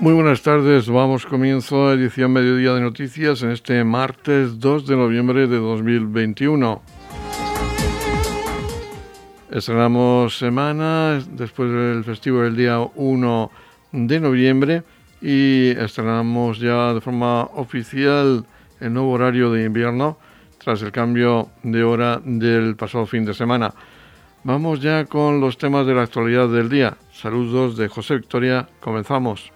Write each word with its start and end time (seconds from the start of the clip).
Muy 0.00 0.14
buenas 0.14 0.40
tardes, 0.40 0.88
vamos 0.88 1.26
comienzo 1.26 1.92
edición 1.92 2.32
Mediodía 2.32 2.72
de 2.72 2.80
Noticias 2.80 3.42
en 3.42 3.50
este 3.50 3.84
martes 3.84 4.58
2 4.58 4.86
de 4.86 4.96
noviembre 4.96 5.46
de 5.46 5.58
2021. 5.58 6.80
Estrenamos 9.50 10.38
semana 10.38 11.22
después 11.32 11.70
del 11.70 12.02
festivo 12.02 12.40
del 12.40 12.56
día 12.56 12.78
1 12.78 13.50
de 13.92 14.20
noviembre 14.20 14.84
y 15.20 15.72
estrenamos 15.72 16.58
ya 16.60 16.94
de 16.94 17.02
forma 17.02 17.42
oficial 17.42 18.46
el 18.80 18.94
nuevo 18.94 19.10
horario 19.10 19.52
de 19.52 19.64
invierno 19.66 20.16
tras 20.56 20.80
el 20.80 20.92
cambio 20.92 21.50
de 21.62 21.84
hora 21.84 22.22
del 22.24 22.74
pasado 22.74 23.04
fin 23.04 23.26
de 23.26 23.34
semana. 23.34 23.74
Vamos 24.44 24.80
ya 24.80 25.04
con 25.04 25.42
los 25.42 25.58
temas 25.58 25.86
de 25.86 25.92
la 25.92 26.04
actualidad 26.04 26.48
del 26.48 26.70
día. 26.70 26.96
Saludos 27.12 27.76
de 27.76 27.88
José 27.88 28.14
Victoria, 28.14 28.66
comenzamos. 28.80 29.52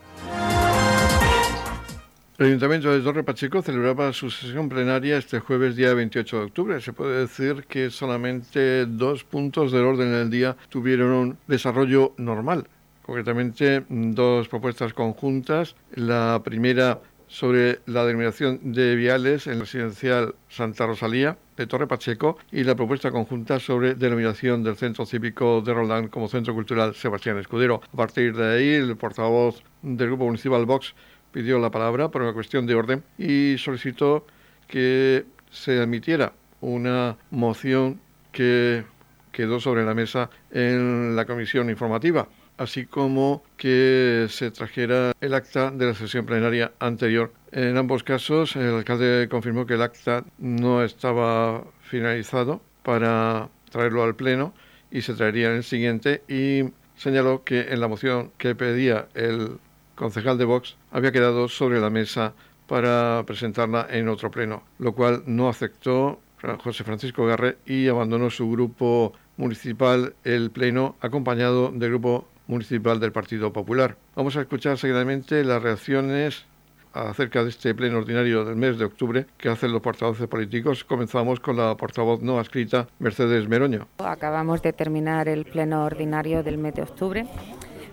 El 2.37 2.47
Ayuntamiento 2.47 2.91
de 2.91 3.01
Torre 3.01 3.23
Pacheco 3.23 3.63
celebraba 3.63 4.13
su 4.13 4.29
sesión 4.29 4.69
plenaria 4.69 5.17
este 5.17 5.39
jueves 5.39 5.77
día 5.77 5.95
28 5.95 6.37
de 6.37 6.45
octubre. 6.45 6.81
Se 6.81 6.93
puede 6.93 7.21
decir 7.21 7.65
que 7.69 7.91
solamente 7.91 8.87
dos 8.87 9.23
puntos 9.23 9.71
del 9.71 9.85
orden 9.85 10.11
del 10.11 10.31
día 10.31 10.57
tuvieron 10.69 11.13
un 11.13 11.39
desarrollo 11.47 12.13
normal. 12.17 12.67
Concretamente, 13.03 13.85
dos 13.89 14.49
propuestas 14.49 14.93
conjuntas. 14.93 15.77
La 15.95 16.43
primera 16.45 17.01
sobre 17.35 17.81
la 17.87 18.05
denominación 18.05 18.61
de 18.73 18.95
viales 18.95 19.49
en 19.49 19.55
la 19.55 19.65
residencial 19.65 20.37
Santa 20.49 20.87
Rosalía 20.87 21.37
de 21.57 21.67
Torre 21.67 21.89
Pacheco 21.89 22.39
y 22.53 22.63
la 22.63 22.77
propuesta 22.77 23.11
conjunta 23.11 23.59
sobre 23.59 23.97
denominación 23.97 24.63
del 24.63 24.77
Centro 24.77 25.05
Cívico 25.05 25.61
de 25.61 25.75
Roldán 25.75 26.07
como 26.07 26.29
Centro 26.29 26.55
Cultural 26.55 26.95
Sebastián 26.95 27.37
Escudero. 27.39 27.83
A 27.93 27.97
partir 27.97 28.37
de 28.37 28.55
ahí, 28.55 28.69
el 28.75 28.97
portavoz 28.97 29.65
del 29.83 30.07
Grupo 30.07 30.27
Municipal 30.27 30.65
Vox 30.65 30.95
pidió 31.33 31.59
la 31.59 31.73
palabra 31.73 32.09
por 32.09 32.23
una 32.23 32.35
cuestión 32.35 32.67
de 32.67 32.77
orden 32.77 33.03
y 33.19 33.57
solicitó 33.59 34.25
que 34.69 35.25
se 35.51 35.81
admitiera 35.81 36.35
una 36.61 37.17
moción 37.33 37.99
que 38.31 38.85
quedó 39.33 39.59
sobre 39.59 39.85
la 39.85 39.95
mesa 39.95 40.31
en 40.53 41.17
la 41.17 41.25
comisión 41.25 41.69
informativa, 41.69 42.29
así 42.57 42.87
como 42.87 43.43
que 43.57 44.27
se 44.31 44.51
trajera 44.51 45.13
el 45.21 45.35
acta 45.35 45.71
de 45.71 45.87
la 45.87 45.95
sesión 45.95 46.27
plenaria 46.27 46.73
anterior. 46.79 47.33
En 47.53 47.77
ambos 47.77 48.03
casos, 48.03 48.57
el 48.57 48.75
alcalde 48.75 49.29
confirmó 49.31 49.67
que 49.67 49.75
el 49.75 49.83
acta 49.83 50.25
no 50.39 50.83
estaba 50.83 51.65
finalizado 51.83 52.61
para 52.83 53.49
traerlo 53.71 54.03
al 54.03 54.15
Pleno 54.15 54.55
y 54.91 55.03
se 55.03 55.15
traería 55.15 55.51
en 55.51 55.57
el 55.57 55.65
siguiente 55.65 56.23
y 56.29 56.71
señaló 56.97 57.45
que 57.45 57.73
en 57.73 57.81
la 57.81 57.89
moción 57.89 58.31
que 58.39 58.55
pedía 58.55 59.09
el 59.15 59.59
concejal 59.95 60.39
de 60.39 60.45
Vox, 60.45 60.77
había 60.91 61.13
quedado 61.13 61.49
sobre 61.49 61.81
la 61.81 61.91
mesa 61.91 62.35
para 62.67 63.23
presentarla 63.27 63.87
en 63.91 64.09
otro 64.09 64.31
pleno, 64.31 64.65
lo 64.79 64.93
cual 64.95 65.23
no 65.27 65.49
aceptó 65.49 66.21
José 66.63 66.85
Francisco 66.85 67.27
Garre 67.27 67.59
y 67.67 67.89
abandonó 67.89 68.31
su 68.31 68.51
grupo 68.51 69.13
municipal 69.37 70.15
el 70.25 70.51
pleno 70.51 70.97
acompañado 71.01 71.71
del 71.71 71.91
grupo 71.91 72.29
municipal 72.47 73.01
del 73.01 73.13
Partido 73.13 73.53
Popular. 73.53 73.97
Vamos 74.15 74.37
a 74.37 74.43
escuchar 74.43 74.79
seguidamente 74.79 75.45
las 75.45 75.63
reacciones 75.63 76.45
acerca 76.93 77.43
de 77.43 77.51
este 77.51 77.75
pleno 77.75 77.99
ordinario 77.99 78.45
del 78.45 78.57
mes 78.57 78.79
de 78.79 78.85
octubre 78.85 79.27
que 79.37 79.49
hacen 79.49 79.73
los 79.73 79.83
portavoces 79.83 80.29
políticos. 80.29 80.85
Comenzamos 80.85 81.41
con 81.41 81.57
la 81.57 81.77
portavoz 81.77 82.23
no 82.23 82.41
escrita 82.41 82.87
Mercedes 82.99 83.49
Meroño. 83.49 83.89
Acabamos 83.99 84.63
de 84.63 84.73
terminar 84.73 85.29
el 85.29 85.45
pleno 85.45 85.85
ordinario 85.85 86.43
del 86.43 86.59
mes 86.59 86.75
de 86.75 86.83
octubre 86.83 87.27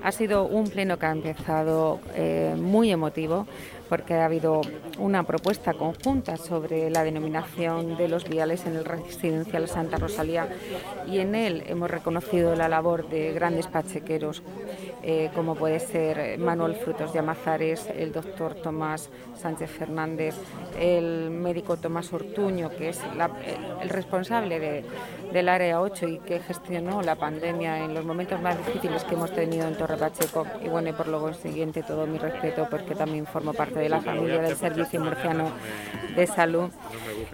ha 0.03 0.11
sido 0.11 0.45
un 0.45 0.67
pleno 0.69 0.97
que 0.97 1.05
ha 1.05 1.11
empezado 1.11 1.99
eh, 2.15 2.55
muy 2.57 2.91
emotivo 2.91 3.47
porque 3.91 4.13
ha 4.13 4.23
habido 4.23 4.61
una 4.99 5.23
propuesta 5.23 5.73
conjunta 5.73 6.37
sobre 6.37 6.89
la 6.89 7.03
denominación 7.03 7.97
de 7.97 8.07
los 8.07 8.23
viales 8.23 8.65
en 8.65 8.77
el 8.77 8.85
residencial 8.85 9.67
Santa 9.67 9.97
Rosalía. 9.97 10.47
Y 11.07 11.19
en 11.19 11.35
él 11.35 11.65
hemos 11.67 11.91
reconocido 11.91 12.55
la 12.55 12.69
labor 12.69 13.09
de 13.09 13.33
grandes 13.33 13.67
pachequeros 13.67 14.43
eh, 15.03 15.29
como 15.33 15.55
puede 15.55 15.79
ser 15.79 16.37
Manuel 16.37 16.75
Frutos 16.75 17.13
de 17.13 17.19
Amazares, 17.19 17.87
el 17.95 18.11
doctor 18.11 18.55
Tomás 18.55 19.09
Sánchez 19.35 19.71
Fernández, 19.71 20.35
el 20.79 21.29
médico 21.31 21.77
Tomás 21.77 22.13
Ortuño, 22.13 22.69
que 22.69 22.89
es 22.89 22.99
el 23.81 23.89
responsable 23.89 24.83
del 25.31 25.49
área 25.49 25.81
8 25.81 26.07
y 26.07 26.19
que 26.19 26.39
gestionó 26.39 27.01
la 27.01 27.15
pandemia 27.15 27.83
en 27.83 27.93
los 27.93 28.05
momentos 28.05 28.39
más 28.41 28.57
difíciles 28.57 29.03
que 29.03 29.15
hemos 29.15 29.31
tenido 29.31 29.67
en 29.67 29.75
Torre 29.75 29.97
Pacheco. 29.97 30.45
Y 30.63 30.69
bueno, 30.69 30.89
y 30.89 30.93
por 30.93 31.07
lo 31.07 31.33
siguiente 31.33 31.83
todo 31.83 32.05
mi 32.05 32.17
respeto 32.17 32.67
porque 32.69 32.95
también 32.95 33.25
formo 33.25 33.53
parte 33.53 33.79
de 33.79 33.89
la 33.89 34.01
familia 34.01 34.41
del 34.41 34.55
Servicio 34.55 34.99
Murciano 34.99 35.51
de 36.15 36.27
Salud. 36.27 36.69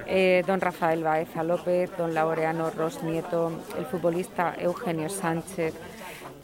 Eh, 0.05 0.43
don 0.45 0.61
Rafael 0.61 1.03
Baeza 1.03 1.43
López, 1.43 1.89
don 1.97 2.13
Laureano 2.13 2.69
Ros 2.69 3.03
Nieto, 3.03 3.51
el 3.77 3.85
futbolista 3.85 4.55
Eugenio 4.57 5.09
Sánchez, 5.09 5.73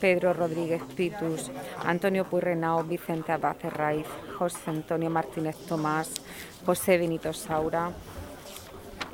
Pedro 0.04 0.34
Rodríguez 0.34 0.82
Pitus, 0.98 1.50
Antonio 1.86 2.26
Puyrenao, 2.26 2.84
Vicente 2.84 3.32
Abate 3.32 3.70
Raiz, 3.70 4.06
José 4.38 4.70
Antonio 4.70 5.10
Martínez 5.10 5.56
Tomás, 5.66 6.12
José 6.66 6.98
Benito 6.98 7.32
Saura, 7.32 7.90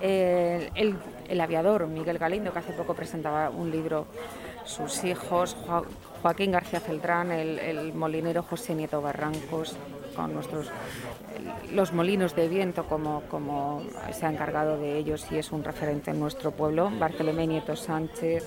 el, 0.02 1.40
aviador 1.40 1.86
Miguel 1.86 2.18
Galindo, 2.18 2.52
que 2.52 2.58
hace 2.58 2.74
poco 2.74 2.96
presentaba 2.96 3.52
un 3.52 3.70
libro, 3.70 4.08
sus 4.66 5.04
hijos, 5.04 5.56
Joaquín 6.24 6.54
García 6.54 6.80
Celdrán, 6.80 7.32
el, 7.34 7.94
molinero 7.94 8.42
José 8.42 8.74
Nieto 8.74 9.00
Barrancos, 9.00 9.78
con 10.20 10.34
nuestros 10.34 10.68
los 11.74 11.94
molinos 11.94 12.36
de 12.36 12.50
viento 12.50 12.84
como, 12.84 13.22
como 13.30 13.82
se 14.12 14.26
ha 14.26 14.30
encargado 14.30 14.78
de 14.78 14.98
ellos 14.98 15.26
y 15.32 15.38
es 15.38 15.54
un 15.54 15.64
referente 15.64 16.12
en 16.12 16.20
nuestro 16.20 16.52
pueblo, 16.52 16.92
Bartolomé 17.00 17.48
Nieto 17.48 17.76
Sánchez 17.78 18.46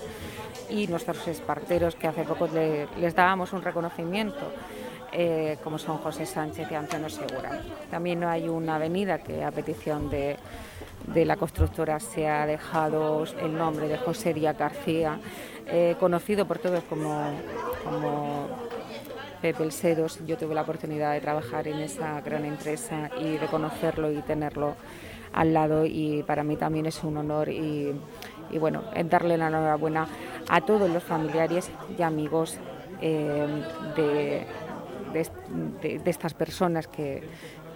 y 0.69 0.85
nuestros 0.85 1.27
esparteros 1.27 1.95
que 1.95 2.07
hace 2.07 2.23
poco 2.25 2.47
les 2.47 3.15
dábamos 3.15 3.53
un 3.53 3.61
reconocimiento. 3.63 4.51
Eh, 5.15 5.59
como 5.63 5.77
son 5.77 5.99
José 5.99 6.25
Sánchez 6.25 6.71
y 6.71 6.73
Antonio 6.73 7.07
Segura. 7.07 7.61
También 7.91 8.23
hay 8.23 8.49
una 8.49 8.77
avenida 8.77 9.19
que 9.19 9.43
a 9.43 9.51
petición 9.51 10.09
de, 10.09 10.37
de 11.05 11.23
la 11.23 11.35
constructora 11.35 11.99
se 11.99 12.27
ha 12.27 12.47
dejado 12.47 13.23
el 13.39 13.55
nombre 13.55 13.87
de 13.87 13.99
José 13.99 14.33
Díaz 14.33 14.57
García, 14.57 15.19
eh, 15.67 15.95
conocido 15.99 16.47
por 16.47 16.57
todos 16.57 16.83
como 16.85 17.29
Pepe 19.43 19.61
el 19.61 19.73
Sedos. 19.73 20.25
Yo 20.25 20.37
tuve 20.37 20.55
la 20.55 20.61
oportunidad 20.61 21.11
de 21.11 21.19
trabajar 21.19 21.67
en 21.67 21.79
esa 21.79 22.21
gran 22.21 22.45
empresa 22.45 23.09
y 23.19 23.35
de 23.35 23.45
conocerlo 23.47 24.09
y 24.09 24.21
tenerlo 24.21 24.77
al 25.33 25.53
lado 25.53 25.85
y 25.85 26.23
para 26.25 26.45
mí 26.45 26.55
también 26.55 26.85
es 26.85 27.03
un 27.03 27.17
honor 27.17 27.49
y, 27.49 27.93
bueno, 28.57 28.85
darle 29.03 29.37
la 29.37 29.49
enhorabuena 29.49 30.07
a 30.47 30.61
todos 30.61 30.89
los 30.89 31.03
familiares 31.03 31.69
y 31.97 32.03
amigos 32.03 32.57
eh, 33.01 33.45
de, 33.97 34.45
de, 35.11 36.09
estas 36.09 36.33
personas 36.33 36.87
que, 36.87 37.21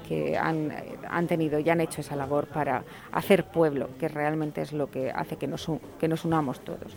que 0.08 0.38
han, 0.38 0.72
han, 1.10 1.28
tenido 1.28 1.60
y 1.60 1.70
han 1.70 1.82
hecho 1.82 2.02
esa 2.02 2.16
labor 2.16 2.48
para 2.48 2.84
hacer 3.12 3.46
pueblo, 3.46 3.90
que 4.00 4.08
realmente 4.08 4.62
es 4.62 4.72
lo 4.74 4.90
que 4.90 5.12
hace 5.12 5.36
que 5.36 5.48
nos, 5.48 5.70
que 6.00 6.08
nos 6.08 6.26
unamos 6.26 6.60
todos. 6.62 6.94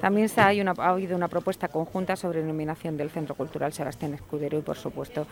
También 0.00 0.28
ha, 0.36 0.48
habido 0.88 1.16
una 1.16 1.28
propuesta 1.28 1.68
conjunta 1.68 2.16
sobre 2.16 2.42
nominación 2.42 2.96
del 2.96 3.10
Centro 3.10 3.34
Cultural 3.34 3.72
Sebastián 3.72 4.14
Escudero 4.14 4.58
y, 4.58 4.62
por 4.62 4.76
supuesto, 4.76 5.26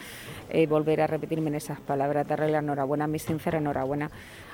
eh, 0.50 0.66
volver 0.66 1.00
a 1.00 1.06
repetirme 1.06 1.48
en 1.48 1.56
esas 1.56 1.80
palabras, 1.80 2.26
darle 2.26 2.50
la 2.50 2.58
enhorabuena, 2.58 3.06
mi 3.06 3.18
sincera 3.18 3.58
enhorabuena 3.58 4.10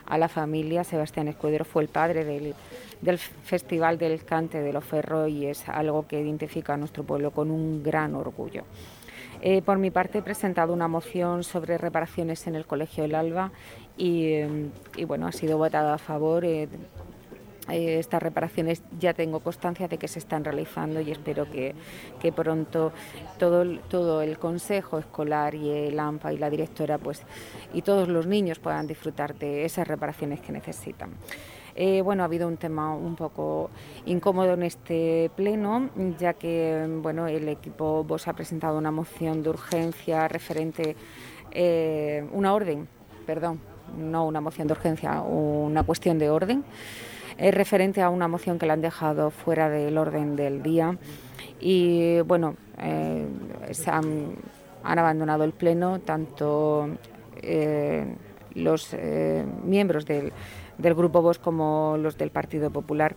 a 0.06 0.18
la 0.18 0.28
familia. 0.28 0.84
Sebastián 0.84 1.28
Escudero 1.28 1.64
fue 1.64 1.82
el 1.82 1.88
padre 1.88 2.24
del, 2.24 2.54
del 3.00 3.18
Festival 3.18 3.98
del 3.98 4.24
Cante 4.24 4.60
de 4.60 4.72
los 4.72 4.84
Ferros 4.84 5.28
y 5.28 5.46
es 5.46 5.68
algo 5.68 6.06
que 6.06 6.20
identifica 6.20 6.74
a 6.74 6.76
nuestro 6.76 7.04
pueblo 7.04 7.30
con 7.30 7.50
un 7.50 7.82
gran 7.82 8.14
orgullo. 8.14 8.64
Eh, 9.40 9.62
por 9.62 9.78
mi 9.78 9.90
parte 9.90 10.18
he 10.18 10.22
presentado 10.22 10.72
una 10.72 10.88
moción 10.88 11.44
sobre 11.44 11.78
reparaciones 11.78 12.46
en 12.46 12.56
el 12.56 12.66
Colegio 12.66 13.04
del 13.04 13.14
Alba 13.14 13.52
y, 13.96 14.40
bueno, 15.06 15.26
ha 15.26 15.32
sido 15.32 15.58
votada 15.58 15.94
a 15.94 15.98
favor. 15.98 16.44
Eh, 16.44 16.68
eh, 17.70 17.98
estas 17.98 18.22
reparaciones 18.22 18.82
ya 18.98 19.12
tengo 19.12 19.40
constancia 19.40 19.88
de 19.88 19.98
que 19.98 20.08
se 20.08 20.18
están 20.18 20.42
realizando 20.42 21.00
y 21.00 21.10
espero 21.10 21.46
que, 21.50 21.74
pronto 22.32 22.92
todo, 23.38 23.78
todo 23.88 24.22
el 24.22 24.38
consejo 24.38 24.98
escolar 24.98 25.54
y 25.54 25.68
el 25.70 26.00
AMPA 26.00 26.32
y 26.32 26.38
la 26.38 26.48
directora 26.48 26.98
pues, 26.98 27.22
y 27.74 27.82
todos 27.82 28.08
los 28.08 28.26
niños 28.26 28.58
puedan 28.58 28.86
disfrutar 28.86 29.34
de 29.34 29.64
esas 29.64 29.86
reparaciones 29.86 30.40
que 30.40 30.52
necesitan. 30.52 31.10
Eh, 31.80 32.02
bueno, 32.02 32.24
ha 32.24 32.26
habido 32.26 32.48
un 32.48 32.56
tema 32.56 32.92
un 32.92 33.14
poco 33.14 33.70
incómodo 34.04 34.54
en 34.54 34.64
este 34.64 35.30
pleno, 35.36 35.90
ya 36.18 36.34
que 36.34 36.88
bueno, 37.00 37.28
el 37.28 37.48
equipo 37.48 38.02
vos 38.02 38.26
ha 38.26 38.32
presentado 38.32 38.76
una 38.76 38.90
moción 38.90 39.44
de 39.44 39.50
urgencia 39.50 40.26
referente, 40.26 40.96
eh, 41.52 42.26
una 42.32 42.52
orden, 42.52 42.88
perdón, 43.24 43.60
no 43.96 44.26
una 44.26 44.40
moción 44.40 44.66
de 44.66 44.72
urgencia, 44.72 45.22
una 45.22 45.84
cuestión 45.84 46.18
de 46.18 46.30
orden, 46.30 46.64
es 47.36 47.54
referente 47.54 48.02
a 48.02 48.10
una 48.10 48.26
moción 48.26 48.58
que 48.58 48.66
la 48.66 48.72
han 48.72 48.80
dejado 48.80 49.30
fuera 49.30 49.68
del 49.68 49.98
orden 49.98 50.34
del 50.34 50.64
día. 50.64 50.98
Y 51.60 52.22
bueno, 52.22 52.56
eh, 52.82 53.24
han 53.86 54.34
abandonado 54.82 55.44
el 55.44 55.52
Pleno, 55.52 56.00
tanto 56.00 56.88
eh, 57.40 58.04
los 58.54 58.92
eh, 58.94 59.44
miembros 59.62 60.06
del, 60.06 60.32
Grupo 60.78 61.22
Vox 61.22 61.38
como 61.38 61.96
los 61.98 62.16
del 62.16 62.30
Partido 62.30 62.70
Popular. 62.70 63.16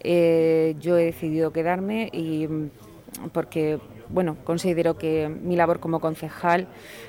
Eh, 0.00 0.76
yo 0.80 0.98
he 0.98 1.04
decidido 1.04 1.52
quedarme 1.52 2.10
y 2.12 2.48
porque 3.32 3.78
bueno, 4.08 4.36
considero 4.44 4.96
que 4.96 5.28
mi 5.28 5.56
labor 5.56 5.80
como 5.80 6.00
concejal, 6.00 6.68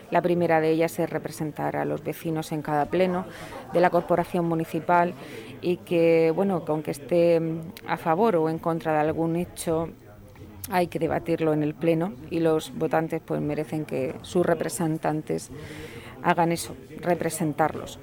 la 0.09 0.21
primera 0.21 0.61
de 0.61 0.71
ellas 0.71 0.97
es 0.99 1.09
representar 1.09 1.75
a 1.75 1.85
los 1.85 2.03
vecinos 2.03 2.51
en 2.51 2.61
cada 2.61 2.85
pleno 2.85 3.25
de 3.73 3.81
la 3.81 3.89
corporación 3.89 4.45
municipal 4.45 5.13
y 5.61 5.77
que, 5.77 6.31
bueno, 6.35 6.63
aunque 6.67 6.91
esté 6.91 7.41
a 7.87 7.97
favor 7.97 8.35
o 8.37 8.49
en 8.49 8.57
contra 8.57 8.93
de 8.93 8.99
algún 8.99 9.35
hecho, 9.35 9.89
hay 10.69 10.87
que 10.87 10.99
debatirlo 10.99 11.53
en 11.53 11.63
el 11.63 11.73
pleno 11.73 12.13
y 12.29 12.39
los 12.39 12.73
votantes 12.75 13.21
pues 13.23 13.41
merecen 13.41 13.85
que 13.85 14.15
sus 14.21 14.45
representantes 14.45 15.51
hagan 16.23 16.51
eso, 16.51 16.75
representarlos. 17.01 17.99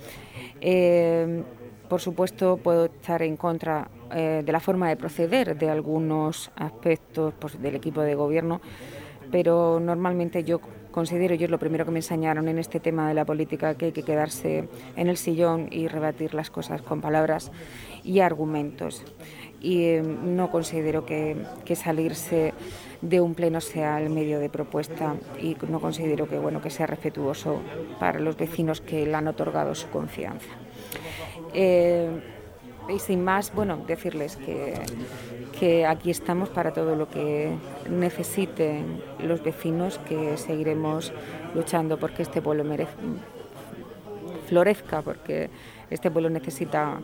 Eh, 0.60 1.42
por 1.88 2.00
supuesto, 2.00 2.56
puedo 2.56 2.86
estar 2.86 3.22
en 3.22 3.36
contra 3.36 3.88
eh, 4.12 4.42
de 4.44 4.52
la 4.52 4.60
forma 4.60 4.88
de 4.88 4.96
proceder 4.96 5.56
de 5.56 5.70
algunos 5.70 6.50
aspectos 6.56 7.34
pues, 7.38 7.60
del 7.60 7.74
equipo 7.74 8.00
de 8.00 8.14
gobierno, 8.14 8.60
pero 9.30 9.80
normalmente 9.80 10.44
yo 10.44 10.60
considero, 10.90 11.34
y 11.34 11.42
es 11.42 11.50
lo 11.50 11.58
primero 11.58 11.84
que 11.84 11.90
me 11.90 11.98
enseñaron 11.98 12.48
en 12.48 12.58
este 12.58 12.78
tema 12.78 13.08
de 13.08 13.14
la 13.14 13.24
política, 13.24 13.74
que 13.74 13.86
hay 13.86 13.92
que 13.92 14.04
quedarse 14.04 14.68
en 14.96 15.08
el 15.08 15.16
sillón 15.16 15.68
y 15.70 15.88
rebatir 15.88 16.34
las 16.34 16.50
cosas 16.50 16.82
con 16.82 17.00
palabras 17.00 17.50
y 18.04 18.20
argumentos. 18.20 19.04
Y 19.60 19.82
eh, 19.84 20.02
no 20.02 20.50
considero 20.50 21.04
que, 21.04 21.36
que 21.64 21.74
salirse 21.74 22.54
de 23.00 23.20
un 23.20 23.34
pleno 23.34 23.60
sea 23.60 24.00
el 24.00 24.08
medio 24.08 24.38
de 24.38 24.48
propuesta 24.48 25.16
y 25.40 25.56
no 25.68 25.80
considero 25.80 26.28
que 26.28 26.38
bueno 26.38 26.62
que 26.62 26.70
sea 26.70 26.86
respetuoso 26.86 27.60
para 27.98 28.18
los 28.18 28.36
vecinos 28.36 28.80
que 28.80 29.04
le 29.04 29.14
han 29.14 29.28
otorgado 29.28 29.74
su 29.74 29.88
confianza. 29.88 30.63
Eh, 31.52 32.08
y 32.88 32.98
sin 32.98 33.24
más, 33.24 33.54
bueno, 33.54 33.78
decirles 33.86 34.36
que, 34.36 34.74
que 35.58 35.86
aquí 35.86 36.10
estamos 36.10 36.50
para 36.50 36.72
todo 36.72 36.96
lo 36.96 37.08
que 37.08 37.56
necesiten 37.88 39.02
los 39.18 39.42
vecinos, 39.42 39.98
que 40.06 40.36
seguiremos 40.36 41.12
luchando 41.54 41.98
porque 41.98 42.22
este 42.22 42.42
pueblo 42.42 42.64
florezca, 44.48 45.00
porque 45.00 45.48
este 45.90 46.10
pueblo 46.10 46.28
necesita 46.28 47.00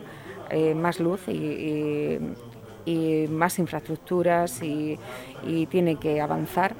eh, 0.51 0.75
más 0.75 0.99
luz 0.99 1.27
y, 1.27 2.19
más 3.29 3.59
infraestructuras 3.59 4.61
y, 4.61 4.99
tiene 5.69 5.95
que 5.95 6.21
avanzar. 6.21 6.75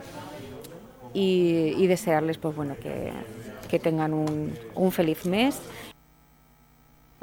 Y, 1.14 1.88
desearles 1.88 2.38
pues 2.38 2.56
bueno 2.56 2.76
que, 2.80 3.80
tengan 3.80 4.14
un, 4.14 4.54
un 4.76 4.92
feliz 4.92 5.26
mes 5.26 5.62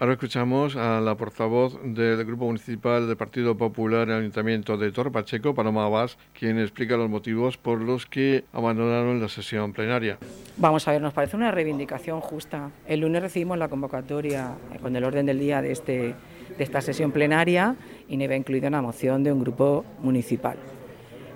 Ahora 0.01 0.13
escuchamos 0.13 0.77
a 0.77 1.01
la 1.01 1.17
portavoz 1.17 1.77
del 1.83 2.25
Grupo 2.25 2.45
Municipal 2.45 3.09
del 3.09 3.17
Partido 3.17 3.57
Popular 3.57 4.07
en 4.07 4.15
el 4.15 4.21
Ayuntamiento 4.21 4.77
de 4.77 4.93
Torre 4.93 5.11
Pacheco, 5.11 5.57
Paloma 5.57 5.87
Abas, 5.87 6.19
quien 6.39 6.61
explica 6.61 6.97
los 6.97 7.11
motivos 7.11 7.59
por 7.59 7.81
los 7.81 8.07
que 8.07 8.45
abandonaron 8.53 9.21
la 9.21 9.29
sesión 9.29 9.73
plenaria. 9.73 10.19
Vamos 10.57 10.87
a 10.87 10.93
ver, 10.93 11.03
nos 11.03 11.13
parece 11.13 11.35
una 11.37 11.51
reivindicación 11.51 12.21
justa. 12.21 12.71
El 12.87 13.01
lunes 13.01 13.23
recibimos 13.23 13.59
la 13.59 13.67
convocatoria 13.67 14.53
eh, 14.73 14.79
con 14.81 14.95
el 14.95 15.03
orden 15.03 15.27
del 15.27 15.41
día 15.41 15.61
de, 15.61 15.73
este, 15.73 16.15
de 16.57 16.65
esta 16.65 16.81
sesión 16.81 17.11
plenaria 17.11 17.75
y 18.09 18.17
no 18.17 18.23
iba 18.23 18.37
incluida 18.37 18.69
una 18.69 18.81
moción 18.81 19.25
de 19.25 19.33
un 19.33 19.41
grupo 19.41 19.85
municipal. 20.01 20.59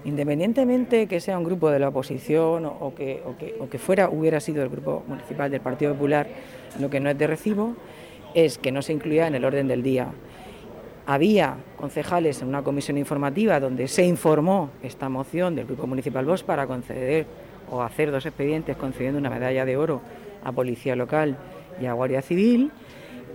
Independientemente 0.04 1.08
que 1.08 1.18
sea 1.18 1.36
un 1.36 1.42
grupo 1.42 1.68
de 1.68 1.80
la 1.80 1.88
oposición 1.88 2.66
o 2.66 2.94
que, 2.94 3.24
o 3.26 3.36
que, 3.36 3.56
o 3.58 3.68
que 3.68 3.78
fuera, 3.78 4.08
hubiera 4.08 4.38
sido 4.38 4.62
el 4.62 4.68
grupo 4.68 5.02
municipal 5.08 5.50
del 5.50 5.60
Partido 5.60 5.94
Popular, 5.94 6.28
lo 6.78 6.88
que 6.90 7.00
no 7.00 7.10
es 7.10 7.18
de 7.18 7.26
recibo 7.26 7.74
es 8.34 8.58
que 8.58 8.72
no 8.72 8.82
se 8.82 8.92
incluía 8.92 9.26
en 9.26 9.34
el 9.34 9.44
orden 9.44 9.68
del 9.68 9.82
día. 9.82 10.08
Había 11.06 11.56
concejales 11.76 12.42
en 12.42 12.48
una 12.48 12.62
comisión 12.62 12.96
informativa 12.96 13.58
donde 13.58 13.88
se 13.88 14.04
informó 14.04 14.70
esta 14.82 15.08
moción 15.08 15.56
del 15.56 15.66
Grupo 15.66 15.86
Municipal 15.86 16.24
Vox 16.24 16.42
para 16.42 16.66
conceder 16.66 17.26
o 17.70 17.82
hacer 17.82 18.10
dos 18.10 18.24
expedientes 18.26 18.76
concediendo 18.76 19.18
una 19.18 19.30
medalla 19.30 19.64
de 19.64 19.76
oro 19.76 20.00
a 20.44 20.52
Policía 20.52 20.94
Local 20.94 21.36
y 21.80 21.86
a 21.86 21.92
Guardia 21.92 22.22
Civil 22.22 22.70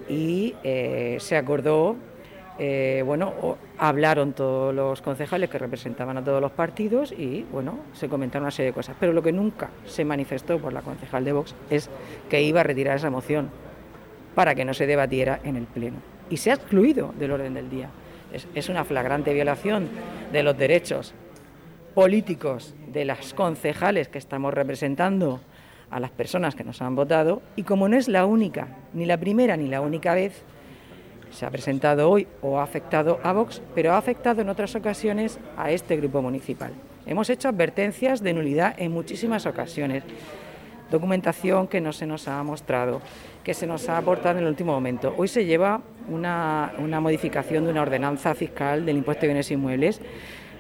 y 0.08 0.56
eh, 0.64 1.18
se 1.20 1.36
acordó, 1.36 1.98
eh, 2.58 3.04
bueno, 3.06 3.58
hablaron 3.78 4.34
todos 4.34 4.74
los 4.74 5.02
concejales 5.02 5.50
que 5.50 5.58
representaban 5.58 6.18
a 6.18 6.24
todos 6.24 6.42
los 6.42 6.52
partidos 6.52 7.12
y, 7.12 7.46
bueno, 7.52 7.80
se 7.94 8.08
comentaron 8.08 8.46
una 8.46 8.52
serie 8.52 8.72
de 8.72 8.76
cosas. 8.76 8.96
Pero 9.00 9.12
lo 9.12 9.22
que 9.22 9.34
nunca 9.34 9.70
se 9.86 10.06
manifestó 10.06 10.60
por 10.60 10.72
la 10.72 10.82
concejal 10.82 11.26
de 11.26 11.34
Vox 11.34 11.56
es 11.70 11.90
que 12.30 12.42
iba 12.42 12.62
a 12.62 12.64
retirar 12.64 12.96
esa 12.96 13.10
moción 13.10 13.50
para 14.38 14.54
que 14.54 14.66
no 14.66 14.76
se 14.76 14.86
debatiera 14.86 15.40
en 15.44 15.56
el 15.56 15.64
Pleno. 15.64 15.98
Y 16.30 16.38
se 16.38 16.52
ha 16.52 16.54
excluido 16.54 17.12
del 17.18 17.32
orden 17.32 17.56
del 17.56 17.72
día. 17.72 17.90
Es, 18.54 18.70
una 18.70 18.86
flagrante 18.86 19.34
violación 19.34 19.90
de 20.32 20.44
los 20.44 20.56
derechos 20.56 21.16
políticos 21.96 22.76
de 22.94 23.04
las 23.04 23.34
concejales 23.34 24.10
que 24.10 24.20
estamos 24.20 24.54
representando 24.54 25.42
a 25.90 26.00
las 26.00 26.12
personas 26.12 26.54
que 26.54 26.64
nos 26.64 26.84
han 26.84 26.96
votado 26.96 27.42
y 27.56 27.64
como 27.64 27.90
no 27.90 27.98
es 27.98 28.08
la 28.08 28.28
única, 28.28 28.68
ni 28.94 29.08
la 29.08 29.18
primera 29.18 29.58
ni 29.58 29.70
la 29.70 29.82
única 29.82 30.14
vez, 30.14 30.44
se 31.32 31.48
ha 31.48 31.50
presentado 31.50 32.08
hoy 32.08 32.28
o 32.44 32.60
ha 32.60 32.64
afectado 32.64 33.20
a 33.24 33.34
Vox, 33.34 33.64
pero 33.74 33.94
ha 33.94 33.98
afectado 33.98 34.42
en 34.42 34.50
otras 34.50 34.76
ocasiones 34.76 35.40
a 35.58 35.72
este 35.72 35.98
grupo 35.98 36.22
municipal. 36.22 36.74
Hemos 37.08 37.32
hecho 37.32 37.50
advertencias 37.50 38.22
de 38.22 38.36
nulidad 38.36 38.76
en 38.78 38.92
muchísimas 38.92 39.48
ocasiones, 39.48 40.04
documentación 40.92 41.68
que 41.68 41.82
no 41.82 41.94
se 41.94 42.06
nos 42.06 42.28
ha 42.28 42.42
mostrado, 42.44 43.02
que 43.44 43.54
se 43.54 43.68
nos 43.68 43.88
ha 43.90 43.98
aportado 43.98 44.38
en 44.38 44.44
el 44.44 44.50
último 44.50 44.74
momento. 44.74 45.14
Hoy 45.18 45.28
se 45.28 45.46
lleva 45.46 45.82
una, 46.10 46.72
modificación 47.02 47.66
de 47.66 47.72
una 47.72 47.82
ordenanza 47.82 48.34
fiscal 48.34 48.86
del 48.86 48.98
impuesto 48.98 49.22
de 49.22 49.28
bienes 49.28 49.52
inmuebles 49.52 50.02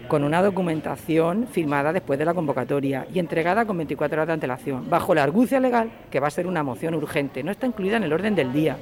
con 0.07 0.23
una 0.23 0.41
documentación 0.41 1.47
firmada 1.47 1.91
después 1.91 2.17
de 2.17 2.25
la 2.25 2.33
convocatoria 2.33 3.05
y 3.13 3.19
entregada 3.19 3.65
con 3.65 3.77
24 3.77 4.15
horas 4.15 4.27
de 4.27 4.33
antelación, 4.33 4.89
bajo 4.89 5.13
la 5.13 5.23
argucia 5.23 5.59
legal 5.59 5.91
que 6.09 6.19
va 6.19 6.27
a 6.27 6.31
ser 6.31 6.47
una 6.47 6.63
moción 6.63 6.95
urgente. 6.95 7.43
No 7.43 7.51
está 7.51 7.67
incluida 7.67 7.97
en 7.97 8.03
el 8.03 8.13
orden 8.13 8.35
del 8.35 8.53
día. 8.53 8.77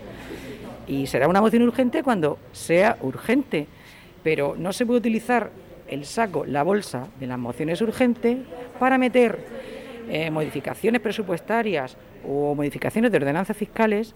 Y 0.87 1.07
será 1.07 1.27
una 1.27 1.41
moción 1.41 1.63
urgente 1.63 2.03
cuando 2.03 2.37
sea 2.51 2.97
urgente, 3.01 3.67
pero 4.21 4.55
no 4.55 4.71
se 4.71 4.85
puede 4.85 4.99
utilizar 4.99 5.49
el 5.87 6.05
saco, 6.05 6.45
la 6.45 6.63
bolsa 6.63 7.07
de 7.19 7.27
las 7.27 7.39
mociones 7.39 7.81
urgentes 7.81 8.37
para 8.79 8.97
meter 8.97 9.74
eh, 10.09 10.29
modificaciones 10.31 11.01
presupuestarias 11.01 11.97
o 12.27 12.55
modificaciones 12.55 13.11
de 13.11 13.17
ordenanzas 13.17 13.57
fiscales 13.57 14.15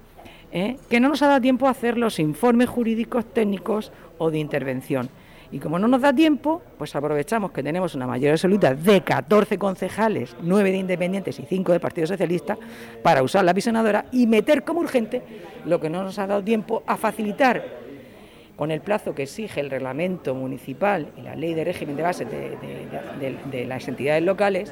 eh, 0.51 0.77
que 0.89 0.99
no 0.99 1.09
nos 1.09 1.21
ha 1.21 1.27
dado 1.27 1.41
tiempo 1.41 1.67
a 1.67 1.71
hacer 1.71 1.97
los 1.97 2.19
informes 2.19 2.69
jurídicos 2.69 3.25
técnicos 3.33 3.91
o 4.17 4.31
de 4.31 4.39
intervención. 4.39 5.09
Y 5.51 5.59
como 5.59 5.79
no 5.79 5.87
nos 5.87 6.01
da 6.01 6.13
tiempo, 6.13 6.61
pues 6.77 6.95
aprovechamos 6.95 7.51
que 7.51 7.63
tenemos 7.63 7.95
una 7.95 8.05
mayoría 8.05 8.33
absoluta 8.33 8.73
de 8.73 9.01
14 9.01 9.57
concejales, 9.57 10.35
9 10.41 10.71
de 10.71 10.77
independientes 10.77 11.39
y 11.39 11.45
5 11.45 11.71
del 11.71 11.81
Partido 11.81 12.05
Socialista, 12.05 12.57
para 13.01 13.23
usar 13.23 13.43
la 13.43 13.53
visionadora 13.53 14.05
y 14.11 14.27
meter 14.27 14.63
como 14.63 14.81
urgente 14.81 15.23
lo 15.65 15.79
que 15.79 15.89
no 15.89 16.03
nos 16.03 16.19
ha 16.19 16.27
dado 16.27 16.43
tiempo 16.43 16.83
a 16.85 16.97
facilitar 16.97 17.63
con 18.55 18.71
el 18.71 18.81
plazo 18.81 19.15
que 19.15 19.23
exige 19.23 19.61
el 19.61 19.69
reglamento 19.69 20.35
municipal 20.35 21.07
y 21.17 21.21
la 21.21 21.35
ley 21.35 21.53
de 21.53 21.63
régimen 21.63 21.95
de 21.95 22.03
base 22.03 22.25
de 22.25 23.65
las 23.65 23.87
entidades 23.87 24.23
locales, 24.23 24.71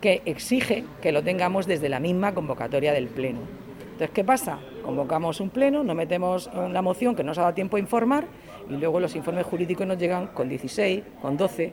que 0.00 0.22
exige 0.24 0.84
que 1.02 1.12
lo 1.12 1.22
tengamos 1.22 1.66
desde 1.66 1.88
la 1.88 2.00
misma 2.00 2.34
convocatoria 2.34 2.92
del 2.92 3.08
Pleno. 3.08 3.40
Entonces, 3.80 4.10
¿qué 4.10 4.24
pasa? 4.24 4.58
Convocamos 4.84 5.40
un 5.40 5.50
Pleno, 5.50 5.82
no 5.82 5.94
metemos 5.94 6.48
una 6.54 6.82
moción 6.82 7.16
que 7.16 7.24
nos 7.24 7.38
ha 7.38 7.42
dado 7.42 7.54
tiempo 7.54 7.76
a 7.76 7.80
informar 7.80 8.26
y 8.68 8.74
luego 8.74 9.00
los 9.00 9.16
informes 9.16 9.46
jurídicos 9.46 9.86
nos 9.86 9.98
llegan 9.98 10.28
con 10.28 10.48
16, 10.48 11.02
con 11.20 11.36
12 11.36 11.72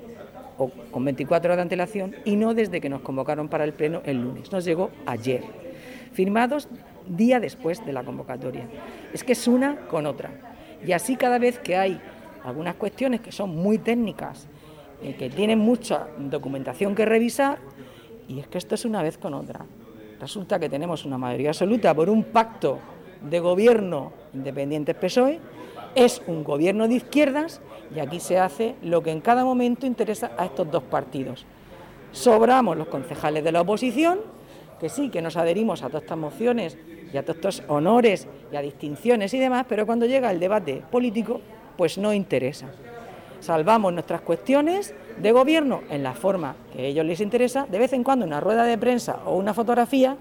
o 0.58 0.70
con 0.92 1.06
24 1.06 1.48
horas 1.48 1.58
de 1.58 1.62
antelación 1.62 2.16
y 2.26 2.36
no 2.36 2.54
desde 2.54 2.82
que 2.82 2.90
nos 2.90 3.02
convocaron 3.02 3.48
para 3.48 3.64
el 3.64 3.74
Pleno 3.74 4.02
el 4.06 4.22
lunes. 4.22 4.52
Nos 4.52 4.66
llegó 4.66 4.90
ayer, 5.06 5.44
firmados 6.14 6.68
día 7.08 7.40
después 7.40 7.86
de 7.86 7.94
la 7.94 8.04
convocatoria. 8.04 8.68
Es 9.14 9.24
que 9.24 9.34
es 9.34 9.48
una 9.48 9.76
con 9.88 10.08
otra. 10.08 10.32
Y 10.86 10.92
así 10.94 11.16
cada 11.16 11.38
vez 11.38 11.60
que 11.60 11.78
hay 11.78 12.02
algunas 12.44 12.76
cuestiones 12.76 13.22
que 13.22 13.32
son 13.32 13.56
muy 13.56 13.78
técnicas, 13.78 14.48
y 15.02 15.14
que 15.14 15.30
tienen 15.30 15.60
mucha 15.60 16.08
documentación 16.18 16.96
que 16.96 17.06
revisar, 17.06 17.60
y 18.28 18.40
es 18.40 18.48
que 18.48 18.58
esto 18.58 18.76
es 18.76 18.86
una 18.86 19.04
vez 19.04 19.18
con 19.18 19.34
otra. 19.34 19.66
Resulta 20.20 20.60
que 20.60 20.70
tenemos 20.70 21.06
una 21.06 21.18
mayoría 21.18 21.50
absoluta 21.50 21.94
por 21.94 22.10
un 22.10 22.24
pacto 22.24 22.80
de 23.22 23.40
gobierno 23.40 24.14
independiente 24.34 24.94
PSOE, 24.94 25.40
es 25.96 26.22
un 26.28 26.44
gobierno 26.44 26.88
de 26.88 26.96
izquierdas 26.96 27.62
y 27.96 28.00
aquí 28.00 28.20
se 28.20 28.38
hace 28.38 28.76
lo 28.82 29.02
que 29.02 29.12
en 29.12 29.22
cada 29.22 29.46
momento 29.46 29.86
interesa 29.86 30.32
a 30.38 30.46
estos 30.46 30.70
dos 30.70 30.84
partidos. 30.84 31.46
Sobramos 32.12 32.78
los 32.78 32.88
concejales 32.88 33.44
de 33.44 33.52
la 33.52 33.62
oposición, 33.62 34.20
que 34.80 34.90
sí, 34.90 35.10
que 35.10 35.22
nos 35.22 35.38
adherimos 35.38 35.84
a 35.84 35.88
todas 35.88 36.04
estas 36.04 36.18
mociones 36.18 36.78
y 37.14 37.18
a 37.18 37.24
todos 37.24 37.38
estos 37.38 37.64
honores 37.70 38.28
y 38.52 38.56
a 38.56 38.62
distinciones 38.62 39.34
y 39.34 39.40
demás, 39.40 39.66
pero 39.70 39.86
cuando 39.86 40.06
llega 40.06 40.32
el 40.32 40.40
debate 40.40 40.84
político, 40.92 41.42
pues 41.78 41.98
no 41.98 42.14
interesa. 42.14 42.68
salvamos 43.40 43.94
nuestras 43.94 44.22
cuestiones 44.22 44.94
de 45.22 45.32
gobierno 45.32 45.82
en 45.90 46.04
la 46.04 46.14
forma 46.14 46.56
que 46.74 46.82
a 46.82 46.86
ellos 46.86 47.06
les 47.06 47.22
interesa, 47.22 47.66
de 47.70 47.80
vez 47.80 47.94
en 47.94 48.04
cuando 48.04 48.26
una 48.26 48.40
rueda 48.40 48.64
de 48.64 48.78
prensa 48.78 49.20
o 49.26 49.36
una 49.36 49.54
fotografía, 49.54 50.18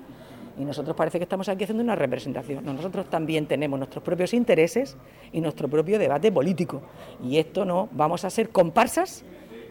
y 0.59 0.65
nosotros 0.65 0.97
parece 0.97 1.19
que 1.19 1.25
estamos 1.25 1.49
aquí 1.49 1.65
haciendo 1.65 1.83
una 1.83 1.97
representación. 1.97 2.65
Nosotros 2.65 3.11
también 3.11 3.47
tenemos 3.47 3.79
nuestros 3.79 4.05
propios 4.05 4.33
intereses 4.35 4.97
y 5.33 5.41
nuestro 5.41 5.69
propio 5.69 5.99
debate 5.99 6.31
político, 6.31 6.83
y 7.23 7.39
esto 7.39 7.65
no 7.65 7.89
vamos 7.93 8.25
a 8.25 8.31
ser 8.31 8.51
comparsas 8.51 9.25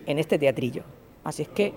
en 0.06 0.20
este 0.20 0.38
teatrillo. 0.38 0.84
Así 1.24 1.44
es 1.44 1.48
que 1.48 1.74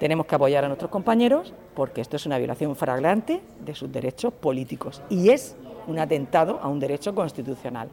tenemos 0.00 0.26
que 0.26 0.34
apoyar 0.34 0.64
a 0.64 0.68
nuestros 0.68 0.90
compañeros 0.90 1.54
porque 1.74 2.00
esto 2.00 2.16
es 2.16 2.26
una 2.26 2.36
violación 2.38 2.74
flagrante 2.74 3.40
de 3.64 3.74
sus 3.74 3.92
derechos 3.92 4.32
políticos 4.32 5.00
y 5.08 5.30
es 5.30 5.54
un 5.86 6.00
atentado 6.00 6.58
a 6.60 6.68
un 6.68 6.80
derecho 6.80 7.14
constitucional. 7.14 7.88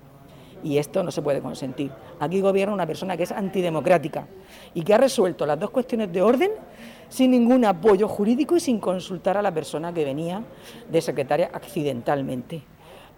Y 0.64 0.78
esto 0.78 1.04
no 1.04 1.12
se 1.12 1.22
puede 1.22 1.42
consentir. 1.42 1.92
Aquí 2.20 2.42
gobierna 2.42 2.74
una 2.74 2.86
persona 2.86 3.16
que 3.16 3.24
es 3.24 3.32
antidemocrática 3.32 4.28
y 4.74 4.84
que 4.84 4.94
ha 4.94 4.98
resuelto 4.98 5.46
las 5.46 5.60
dos 5.60 5.70
cuestiones 5.70 6.12
de 6.12 6.22
orden 6.22 6.52
sin 7.08 7.32
ningún 7.32 7.66
apoyo 7.66 8.08
jurídico 8.08 8.56
y 8.56 8.60
sin 8.60 8.80
consultar 8.80 9.38
a 9.38 9.42
la 9.42 9.54
persona 9.54 9.94
que 9.94 10.06
venía 10.06 10.44
de 10.90 11.02
secretaria 11.02 11.50
accidentalmente. 11.54 12.62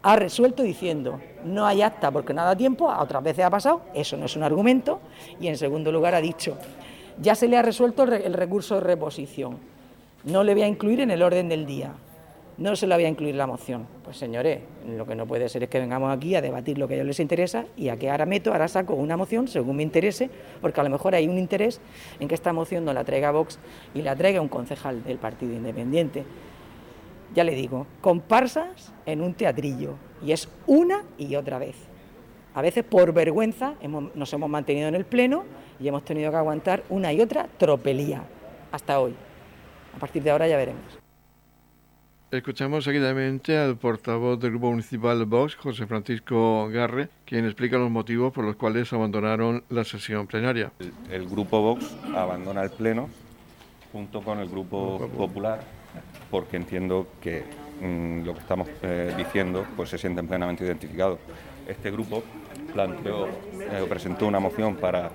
Ha 0.04 0.16
resuelto 0.16 0.64
diciendo, 0.64 1.20
no 1.44 1.66
hay 1.66 1.82
acta 1.82 2.10
porque 2.10 2.34
no 2.34 2.44
da 2.44 2.56
tiempo, 2.56 2.90
a 2.90 3.04
otras 3.04 3.24
veces 3.24 3.46
ha 3.46 3.50
pasado, 3.50 3.82
eso 3.94 4.18
no 4.18 4.26
es 4.26 4.36
un 4.36 4.44
argumento, 4.44 5.00
y 5.40 5.48
en 5.48 5.58
segundo 5.58 5.92
lugar 5.92 6.16
ha 6.16 6.22
dicho, 6.22 6.58
ya 7.22 7.36
se 7.36 7.48
le 7.48 7.58
ha 7.58 7.62
resuelto 7.62 8.04
el 8.04 8.34
recurso 8.34 8.76
de 8.76 8.82
reposición, 8.82 9.60
no 10.24 10.44
le 10.44 10.54
voy 10.54 10.64
a 10.64 10.68
incluir 10.68 11.02
en 11.02 11.12
el 11.12 11.22
orden 11.22 11.50
del 11.50 11.68
día 11.68 11.94
no 12.62 12.76
se 12.76 12.86
la 12.86 12.96
voy 12.96 13.06
a 13.06 13.10
incluir 13.10 13.34
la 13.36 13.48
moción. 13.48 13.88
Pues 14.04 14.18
señores, 14.18 14.60
lo 14.88 15.06
que 15.08 15.16
no 15.16 15.26
puede 15.26 15.50
ser 15.50 15.64
es 15.64 15.70
que 15.70 15.80
vengamos 15.80 16.16
aquí 16.16 16.36
a 16.36 16.42
debatir 16.42 16.78
lo 16.78 16.88
que 16.88 16.94
a 16.94 16.98
ellos 16.98 17.08
les 17.08 17.20
interesa 17.20 17.66
y 17.76 17.90
a 17.90 17.98
que 17.98 18.12
ahora 18.12 18.28
meto, 18.28 18.52
ahora 18.52 18.68
saco 18.68 18.94
una 18.94 19.18
moción 19.18 19.48
según 19.48 19.78
me 19.78 19.84
interese, 19.84 20.30
porque 20.62 20.80
a 20.80 20.84
lo 20.84 20.92
mejor 20.92 21.16
hay 21.16 21.28
un 21.28 21.40
interés 21.40 21.82
en 22.20 22.28
que 22.28 22.36
esta 22.36 22.54
moción 22.54 22.86
no 22.86 22.94
la 22.94 23.04
traiga 23.04 23.32
Vox 23.32 23.58
y 23.96 24.04
la 24.04 24.16
traiga 24.16 24.42
un 24.42 24.48
concejal 24.48 25.04
del 25.04 25.18
Partido 25.18 25.54
Independiente. 25.54 26.24
Ya 27.34 27.44
le 27.44 27.56
digo, 27.56 27.88
comparsas 28.00 28.94
en 29.08 29.22
un 29.22 29.34
teatrillo 29.34 29.96
y 30.24 30.32
es 30.32 30.48
una 30.68 31.04
y 31.18 31.36
otra 31.36 31.58
vez. 31.58 31.76
A 32.54 32.62
veces 32.62 32.84
por 32.84 33.12
vergüenza 33.12 33.74
nos 34.14 34.34
hemos 34.34 34.50
mantenido 34.50 34.88
en 34.88 34.96
el 34.96 35.06
Pleno 35.06 35.46
y 35.80 35.88
hemos 35.88 36.06
tenido 36.06 36.30
que 36.30 36.38
aguantar 36.38 36.84
una 36.90 37.12
y 37.12 37.22
otra 37.22 37.48
tropelía 37.58 38.22
hasta 38.72 39.00
hoy. 39.00 39.16
A 39.96 40.00
partir 40.00 40.22
de 40.22 40.30
ahora 40.30 40.48
ya 40.48 40.58
veremos. 40.58 41.01
Escuchamos 42.32 42.86
seguidamente 42.86 43.58
al 43.58 43.76
portavoz 43.76 44.40
del 44.40 44.52
Grupo 44.52 44.70
Municipal 44.70 45.26
Vox, 45.26 45.54
José 45.58 45.86
Francisco 45.86 46.70
Garre, 46.70 47.10
quien 47.26 47.44
explica 47.44 47.78
los 47.78 47.92
motivos 47.92 48.32
por 48.32 48.46
los 48.46 48.56
cuales 48.56 48.94
abandonaron 48.94 49.66
la 49.68 49.84
sesión 49.84 50.28
plenaria. 50.28 50.72
El, 51.10 51.28
Grupo 51.28 51.62
Vox 51.62 51.94
abandona 52.16 52.64
el 52.64 52.70
Pleno 52.70 53.10
junto 53.92 54.22
con 54.22 54.40
el 54.40 54.48
Grupo 54.48 55.10
Popular 55.10 55.60
porque 56.30 56.56
entiendo 56.56 57.06
que 57.20 57.44
mm, 57.82 58.24
lo 58.24 58.34
que 58.34 58.40
estamos 58.40 58.70
eh, 58.82 59.14
diciendo 59.18 59.66
pues 59.76 59.90
se 59.90 59.98
sienten 59.98 60.26
plenamente 60.26 60.64
identificados. 60.64 61.20
Este 61.68 61.92
grupo 61.92 62.24
planteó 62.72 63.28
eh, 63.28 63.86
presentó 63.90 64.26
una 64.26 64.40
moción 64.40 64.78
para 64.78 65.12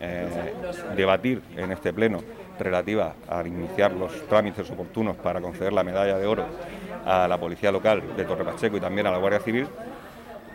eh, 0.00 0.54
debatir 0.94 1.42
en 1.56 1.72
este 1.72 1.92
Pleno 1.92 2.20
relativa 2.60 3.14
a 3.28 3.46
iniciar 3.46 3.92
los 3.92 4.26
trámites 4.28 4.70
oportunos 4.70 5.16
para 5.16 5.40
conceder 5.40 5.72
la 5.72 5.82
medalla 5.82 6.16
de 6.18 6.26
oro 6.26 6.44
a 7.04 7.26
la 7.26 7.38
Policía 7.38 7.72
Local 7.72 8.02
de 8.16 8.24
Torre 8.24 8.44
Pacheco 8.44 8.76
y 8.76 8.80
también 8.80 9.06
a 9.06 9.10
la 9.10 9.18
Guardia 9.18 9.40
Civil. 9.40 9.66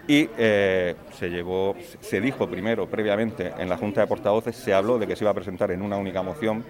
Y 0.08 0.30
eh, 0.38 0.96
se 1.14 1.30
llevó, 1.30 1.76
se 2.00 2.22
dijo 2.22 2.48
primero, 2.48 2.88
previamente, 2.88 3.54
en 3.58 3.68
la 3.68 3.78
Junta 3.78 4.02
de 4.02 4.08
Portavoces, 4.08 4.56
se 4.56 4.74
habló 4.74 5.00
de 5.00 5.08
que 5.08 5.16
se 5.16 5.24
iba 5.24 5.32
a 5.32 5.34
presentar 5.34 5.72
en 5.72 5.82
una 5.82 5.98
única 5.98 6.22
moción 6.22 6.64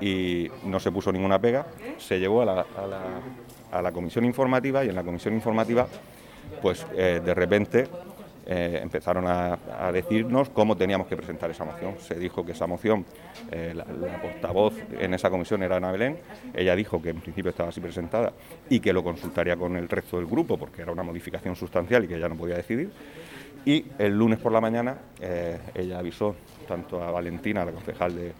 y 0.00 0.50
no 0.64 0.80
se 0.80 0.90
puso 0.90 1.12
ninguna 1.12 1.40
pega. 1.40 1.66
Se 1.98 2.18
llevó 2.18 2.42
a 2.42 2.44
la, 2.44 2.66
a 3.70 3.82
la, 3.82 3.92
comisión 3.92 4.24
informativa 4.24 4.84
y 4.84 4.88
en 4.88 4.96
la 4.96 5.04
comisión 5.04 5.34
informativa, 5.34 5.86
pues 6.60 6.84
eh, 6.96 7.20
de 7.24 7.34
repente 7.34 7.86
eh, 8.50 8.80
empezaron 8.82 9.26
a, 9.26 9.58
decirnos 9.92 10.48
cómo 10.48 10.74
teníamos 10.74 11.06
que 11.06 11.16
presentar 11.16 11.50
esa 11.50 11.66
moción. 11.66 11.96
Se 11.98 12.14
dijo 12.14 12.46
que 12.46 12.52
esa 12.52 12.66
moción, 12.66 13.04
eh, 13.50 13.74
la, 13.74 13.84
portavoz 14.22 14.74
en 14.98 15.12
esa 15.12 15.28
comisión 15.28 15.62
era 15.62 15.76
Ana 15.76 15.92
Belén, 15.92 16.18
ella 16.54 16.74
dijo 16.74 17.02
que 17.02 17.10
en 17.10 17.20
principio 17.20 17.50
estaba 17.50 17.68
así 17.68 17.80
presentada 17.80 18.32
y 18.70 18.80
que 18.80 18.94
lo 18.94 19.04
consultaría 19.04 19.54
con 19.54 19.76
el 19.76 19.86
resto 19.86 20.16
del 20.16 20.24
grupo 20.24 20.56
porque 20.56 20.80
era 20.80 20.92
una 20.92 21.02
modificación 21.02 21.56
sustancial 21.56 22.04
y 22.04 22.08
que 22.08 22.16
ella 22.16 22.30
no 22.30 22.36
podía 22.36 22.56
decidir. 22.56 22.90
Y 23.66 23.84
el 23.98 24.16
lunes 24.16 24.38
por 24.38 24.50
la 24.50 24.62
mañana 24.62 24.96
eh, 25.20 25.58
ella 25.74 25.98
avisó 25.98 26.34
tanto 26.66 27.02
a 27.02 27.10
Valentina, 27.10 27.66
la 27.66 27.72
concejal 27.72 28.14
del 28.14 28.32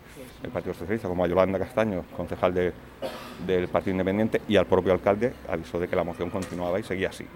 Partido 0.50 0.72
Socialista, 0.72 1.06
como 1.06 1.22
a 1.22 1.28
Yolanda 1.28 1.58
Castaño, 1.58 2.04
concejal 2.16 2.54
del 2.54 3.68
Partido 3.68 3.92
Independiente, 3.92 4.40
y 4.48 4.56
al 4.56 4.64
propio 4.64 4.94
alcalde 4.94 5.34
avisó 5.50 5.78
de 5.78 5.86
que 5.86 5.96
la 5.96 6.04
moción 6.04 6.30
continuaba 6.30 6.80
y 6.80 6.82
seguía 6.82 7.10
así. 7.10 7.26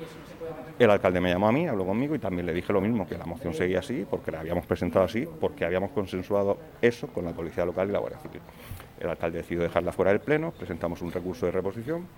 El 0.83 0.91
alcalde 0.91 1.21
me 1.21 1.31
llamó 1.31 1.47
a 1.47 1.53
mí, 1.53 1.69
habló 1.69 1.87
conmigo 1.87 2.17
y 2.17 2.19
también 2.19 2.45
le 2.45 2.53
dije 2.53 2.73
lo 2.73 2.81
mismo, 2.81 3.07
que 3.07 3.17
la 3.17 3.25
moción 3.25 3.55
seguía 3.55 3.79
así, 3.79 4.05
porque 4.11 4.33
la 4.33 4.41
habíamos 4.41 4.67
presentado 4.67 5.05
así, 5.05 5.29
porque 5.41 5.65
habíamos 5.65 5.93
consensuado 5.93 6.59
eso 6.81 7.07
con 7.07 7.25
la 7.25 7.31
Policía 7.31 7.65
Local 7.65 7.89
y 7.89 7.93
la 7.93 8.01
Guardia 8.01 8.19
Civil. 8.19 8.41
El 8.99 9.09
alcalde 9.09 9.39
decidió 9.39 9.63
dejarla 9.63 9.93
fuera 9.93 10.11
del 10.11 10.19
Pleno, 10.19 10.51
presentamos 10.51 11.01
un 11.01 11.13
recurso 11.13 11.47
de 11.47 11.53
reposición. 11.53 12.09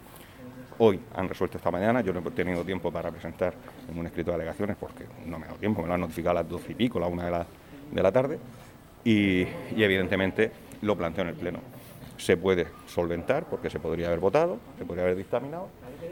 Hoy 0.79 0.99
han 1.15 1.29
resuelto 1.29 1.59
esta 1.59 1.71
mañana, 1.71 2.01
yo 2.01 2.15
no 2.15 2.21
he 2.27 2.31
tenido 2.31 2.65
tiempo 2.65 2.91
para 2.91 3.11
presentar 3.11 3.53
en 3.87 3.99
un 3.99 4.07
escrito 4.07 4.31
de 4.31 4.37
alegaciones 4.37 4.79
porque 4.81 5.05
no 5.27 5.39
me 5.39 5.45
ha 5.45 5.49
dado 5.49 5.61
tiempo, 5.61 5.83
me 5.83 5.89
lo 5.89 5.95
han 5.95 6.01
notificado 6.01 6.31
a 6.39 6.41
las 6.41 6.49
doce 6.49 6.73
y 6.73 6.75
pico, 6.75 6.97
a 6.97 7.03
la 7.03 7.09
una 7.09 7.27
de 7.27 7.31
la, 7.33 7.47
de 7.93 8.03
la 8.03 8.13
tarde, 8.13 8.39
y, 9.05 9.43
evidentemente 9.77 10.51
lo 10.81 10.97
planteo 10.97 11.21
en 11.25 11.29
el 11.29 11.37
Pleno. 11.37 11.59
Se 12.17 12.39
puede 12.39 12.69
solventar 12.87 13.45
porque 13.45 13.69
se 13.69 13.79
podría 13.79 14.07
haber 14.07 14.21
votado, 14.21 14.57
se 14.79 14.87
podría 14.87 15.05
haber 15.05 15.17
dictaminado 15.17 15.69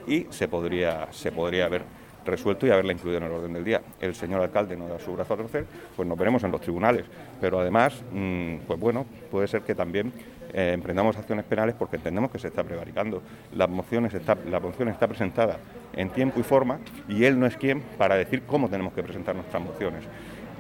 y 0.07 0.27
se 0.29 0.49
podría, 0.49 1.11
se 1.13 1.33
podría 1.33 1.65
haber 1.65 2.02
resuelto 2.25 2.67
y 2.67 2.71
haberla 2.71 2.93
incluido 2.93 3.19
en 3.19 3.25
el 3.25 3.33
orden 3.33 3.53
del 3.53 3.65
día. 3.65 3.83
El 4.01 4.15
señor 4.15 4.41
alcalde 4.41 4.77
no 4.77 4.89
da 4.89 4.99
su 4.99 5.13
brazo 5.13 5.35
a 5.35 5.37
torcer, 5.37 5.67
pues 5.97 6.09
nos 6.09 6.19
veremos 6.19 6.43
en 6.45 6.51
los 6.51 6.61
tribunales. 6.61 7.05
Pero 7.41 7.61
además, 7.61 8.03
mm, 8.13 8.57
pues 8.67 8.79
bueno, 8.79 9.07
puede 9.31 9.49
ser 9.49 9.63
que 9.63 9.75
también 9.75 10.13
eh, 10.53 10.73
emprendamos 10.75 11.17
acciones 11.17 11.45
penales 11.45 11.75
porque 11.79 11.97
entendemos 11.97 12.31
que 12.31 12.39
se 12.39 12.49
está 12.49 12.63
prevaricando. 12.63 13.23
La 13.55 13.67
moción, 13.67 14.07
está, 14.07 14.37
la 14.49 14.61
moción 14.61 14.89
está 14.89 15.07
presentada 15.07 15.59
en 15.95 16.11
tiempo 16.11 16.41
y 16.41 16.43
forma 16.43 16.79
y 17.09 17.25
él 17.25 17.39
no 17.39 17.47
es 17.47 17.57
quien 17.57 17.81
para 17.99 18.17
decir 18.17 18.43
cómo 18.47 18.69
tenemos 18.69 18.93
que 18.93 19.03
presentar 19.03 19.35
nuestras 19.35 19.63
mociones. 19.63 20.05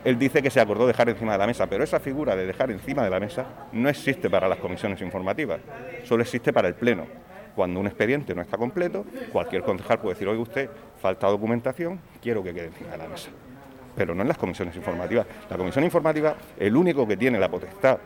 Él 0.04 0.18
dice 0.18 0.42
que 0.42 0.50
se 0.50 0.60
acordó 0.60 0.86
dejar 0.86 1.08
encima 1.08 1.32
de 1.32 1.38
la 1.38 1.46
mesa, 1.46 1.68
pero 1.68 1.84
esa 1.84 2.00
figura 2.00 2.34
de 2.34 2.46
dejar 2.46 2.70
encima 2.72 3.04
de 3.04 3.10
la 3.10 3.20
mesa 3.20 3.46
no 3.72 3.88
existe 3.88 4.28
para 4.28 4.48
las 4.48 4.58
comisiones 4.58 5.00
informativas, 5.00 5.60
solo 6.04 6.22
existe 6.22 6.52
para 6.52 6.68
el 6.68 6.74
Pleno. 6.74 7.06
Cuando 7.54 7.78
un 7.78 7.86
expediente 7.86 8.34
no 8.34 8.40
está 8.40 8.56
completo, 8.56 9.04
cualquier 9.30 9.62
concejal 9.62 10.00
puede 10.00 10.14
decir, 10.14 10.26
oye 10.26 10.40
usted, 10.40 10.70
falta 11.02 11.26
documentación, 11.26 12.00
quiero 12.22 12.44
que 12.44 12.54
quede 12.54 12.66
encima 12.66 12.92
de 12.92 12.98
la 12.98 13.08
mesa. 13.08 13.28
Pero 13.96 14.14
no 14.14 14.22
en 14.22 14.28
las 14.28 14.38
comisiones 14.38 14.74
informativas. 14.76 15.26
La 15.50 15.58
comisión 15.58 15.84
informativa, 15.84 16.36
el 16.56 16.76
único 16.76 17.06
que 17.06 17.16
tiene 17.16 17.40
la 17.40 17.50
potestad 17.50 17.98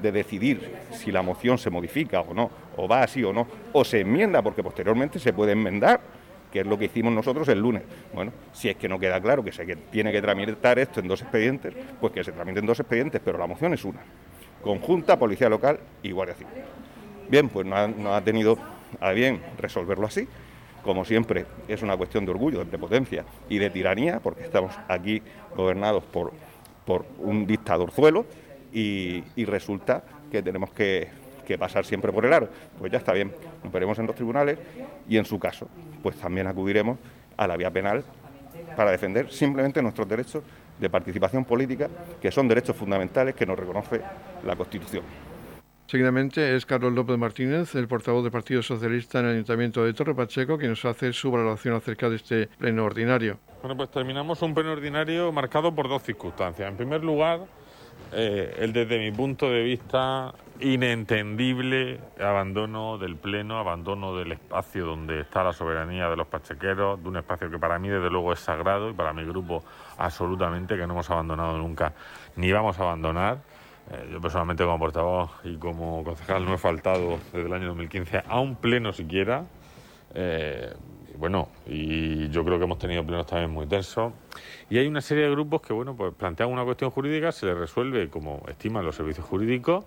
de 0.00 0.12
decidir 0.12 0.76
si 0.92 1.10
la 1.10 1.20
moción 1.20 1.58
se 1.58 1.68
modifica 1.68 2.20
o 2.20 2.32
no, 2.32 2.48
o 2.76 2.86
va 2.86 3.02
así 3.02 3.24
o 3.24 3.32
no, 3.32 3.46
o 3.72 3.84
se 3.84 4.00
enmienda, 4.00 4.40
porque 4.40 4.62
posteriormente 4.62 5.18
se 5.18 5.32
puede 5.32 5.52
enmendar, 5.52 6.00
que 6.52 6.60
es 6.60 6.66
lo 6.66 6.78
que 6.78 6.84
hicimos 6.84 7.12
nosotros 7.12 7.48
el 7.48 7.58
lunes. 7.58 7.82
Bueno, 8.14 8.32
si 8.52 8.68
es 8.68 8.76
que 8.76 8.88
no 8.88 9.00
queda 9.00 9.20
claro 9.20 9.42
que 9.42 9.50
se 9.50 9.66
tiene 9.90 10.12
que 10.12 10.22
tramitar 10.22 10.78
esto 10.78 11.00
en 11.00 11.08
dos 11.08 11.20
expedientes, 11.20 11.74
pues 12.00 12.12
que 12.12 12.22
se 12.22 12.30
tramiten 12.30 12.64
dos 12.64 12.78
expedientes, 12.78 13.20
pero 13.22 13.36
la 13.36 13.48
moción 13.48 13.74
es 13.74 13.84
una. 13.84 13.98
Conjunta, 14.62 15.18
Policía 15.18 15.48
Local 15.48 15.80
y 16.04 16.12
Guardia 16.12 16.36
Civil. 16.36 16.54
Bien, 17.28 17.48
pues 17.48 17.66
no 17.66 18.14
ha 18.14 18.20
tenido 18.22 18.56
a 19.00 19.10
bien 19.10 19.42
resolverlo 19.58 20.06
así. 20.06 20.26
Como 20.82 21.04
siempre, 21.04 21.46
es 21.66 21.82
una 21.82 21.96
cuestión 21.96 22.24
de 22.24 22.30
orgullo, 22.30 22.60
de 22.60 22.64
prepotencia 22.66 23.24
y 23.48 23.58
de 23.58 23.70
tiranía, 23.70 24.20
porque 24.20 24.44
estamos 24.44 24.72
aquí 24.88 25.22
gobernados 25.56 26.04
por, 26.04 26.32
por 26.84 27.04
un 27.18 27.46
dictadorzuelo 27.46 28.24
y, 28.72 29.22
y 29.36 29.44
resulta 29.44 30.02
que 30.30 30.42
tenemos 30.42 30.70
que, 30.70 31.08
que, 31.46 31.58
pasar 31.58 31.84
siempre 31.84 32.12
por 32.12 32.24
el 32.24 32.32
aro. 32.32 32.48
Pues 32.78 32.92
ya 32.92 32.98
está 32.98 33.12
bien, 33.12 33.32
nos 33.62 33.72
veremos 33.72 33.98
en 33.98 34.06
los 34.06 34.14
tribunales 34.14 34.58
y 35.08 35.16
en 35.16 35.24
su 35.24 35.38
caso, 35.38 35.68
pues 36.02 36.16
también 36.16 36.46
acudiremos 36.46 36.98
a 37.36 37.46
la 37.46 37.56
vía 37.56 37.70
penal 37.70 38.04
para 38.76 38.90
defender 38.90 39.30
simplemente 39.30 39.82
nuestros 39.82 40.08
derechos 40.08 40.42
de 40.78 40.88
participación 40.88 41.44
política, 41.44 41.88
que 42.20 42.30
son 42.30 42.46
derechos 42.48 42.76
fundamentales 42.76 43.34
que 43.34 43.46
nos 43.46 43.58
reconoce 43.58 44.00
la 44.44 44.54
Constitución. 44.56 45.02
Seguidamente 45.88 46.54
es 46.54 46.66
Carlos 46.66 46.92
López 46.92 47.16
Martínez, 47.16 47.74
el 47.74 47.88
portavoz 47.88 48.22
del 48.22 48.30
Partido 48.30 48.62
Socialista 48.62 49.20
en 49.20 49.24
el 49.24 49.32
Ayuntamiento 49.32 49.82
de 49.82 49.94
Torre 49.94 50.14
Pacheco, 50.14 50.58
quien 50.58 50.68
nos 50.68 50.84
hace 50.84 51.14
su 51.14 51.30
valoración 51.30 51.74
acerca 51.74 52.10
de 52.10 52.16
este 52.16 52.46
pleno 52.58 52.84
ordinario. 52.84 53.38
Bueno, 53.62 53.74
pues 53.74 53.90
terminamos 53.90 54.42
un 54.42 54.52
pleno 54.52 54.72
ordinario 54.72 55.32
marcado 55.32 55.74
por 55.74 55.88
dos 55.88 56.02
circunstancias. 56.02 56.68
En 56.68 56.76
primer 56.76 57.02
lugar, 57.02 57.40
eh, 58.12 58.54
el 58.58 58.74
desde 58.74 58.98
mi 58.98 59.10
punto 59.12 59.48
de 59.48 59.62
vista 59.62 60.34
inentendible 60.60 61.98
abandono 62.20 62.98
del 62.98 63.16
pleno, 63.16 63.58
abandono 63.58 64.14
del 64.14 64.32
espacio 64.32 64.84
donde 64.84 65.22
está 65.22 65.42
la 65.42 65.54
soberanía 65.54 66.10
de 66.10 66.16
los 66.16 66.26
pachequeros, 66.26 67.02
de 67.02 67.08
un 67.08 67.16
espacio 67.16 67.50
que 67.50 67.58
para 67.58 67.78
mí 67.78 67.88
desde 67.88 68.10
luego 68.10 68.34
es 68.34 68.40
sagrado 68.40 68.90
y 68.90 68.92
para 68.92 69.14
mi 69.14 69.24
grupo 69.24 69.64
absolutamente 69.96 70.76
que 70.76 70.86
no 70.86 70.92
hemos 70.92 71.08
abandonado 71.08 71.56
nunca 71.56 71.94
ni 72.36 72.52
vamos 72.52 72.78
a 72.78 72.82
abandonar. 72.82 73.38
Eh, 73.90 74.08
yo 74.12 74.20
personalmente 74.20 74.64
como 74.64 74.78
portavoz 74.78 75.30
y 75.44 75.56
como 75.56 76.04
concejal 76.04 76.44
no 76.44 76.54
he 76.54 76.58
faltado 76.58 77.18
desde 77.32 77.46
el 77.46 77.52
año 77.52 77.68
2015 77.68 78.22
a 78.26 78.40
un 78.40 78.56
pleno 78.56 78.92
siquiera. 78.92 79.46
Eh, 80.14 80.72
bueno, 81.16 81.48
y 81.66 82.28
yo 82.28 82.44
creo 82.44 82.58
que 82.58 82.64
hemos 82.64 82.78
tenido 82.78 83.04
plenos 83.04 83.26
también 83.26 83.50
muy 83.50 83.66
tensos. 83.66 84.12
Y 84.70 84.78
hay 84.78 84.86
una 84.86 85.00
serie 85.00 85.24
de 85.24 85.30
grupos 85.30 85.62
que, 85.62 85.72
bueno, 85.72 85.96
pues 85.96 86.14
plantean 86.14 86.50
una 86.50 86.64
cuestión 86.64 86.90
jurídica, 86.90 87.32
se 87.32 87.46
les 87.46 87.56
resuelve 87.56 88.08
como 88.08 88.42
estiman 88.48 88.84
los 88.84 88.94
servicios 88.94 89.26
jurídicos 89.26 89.84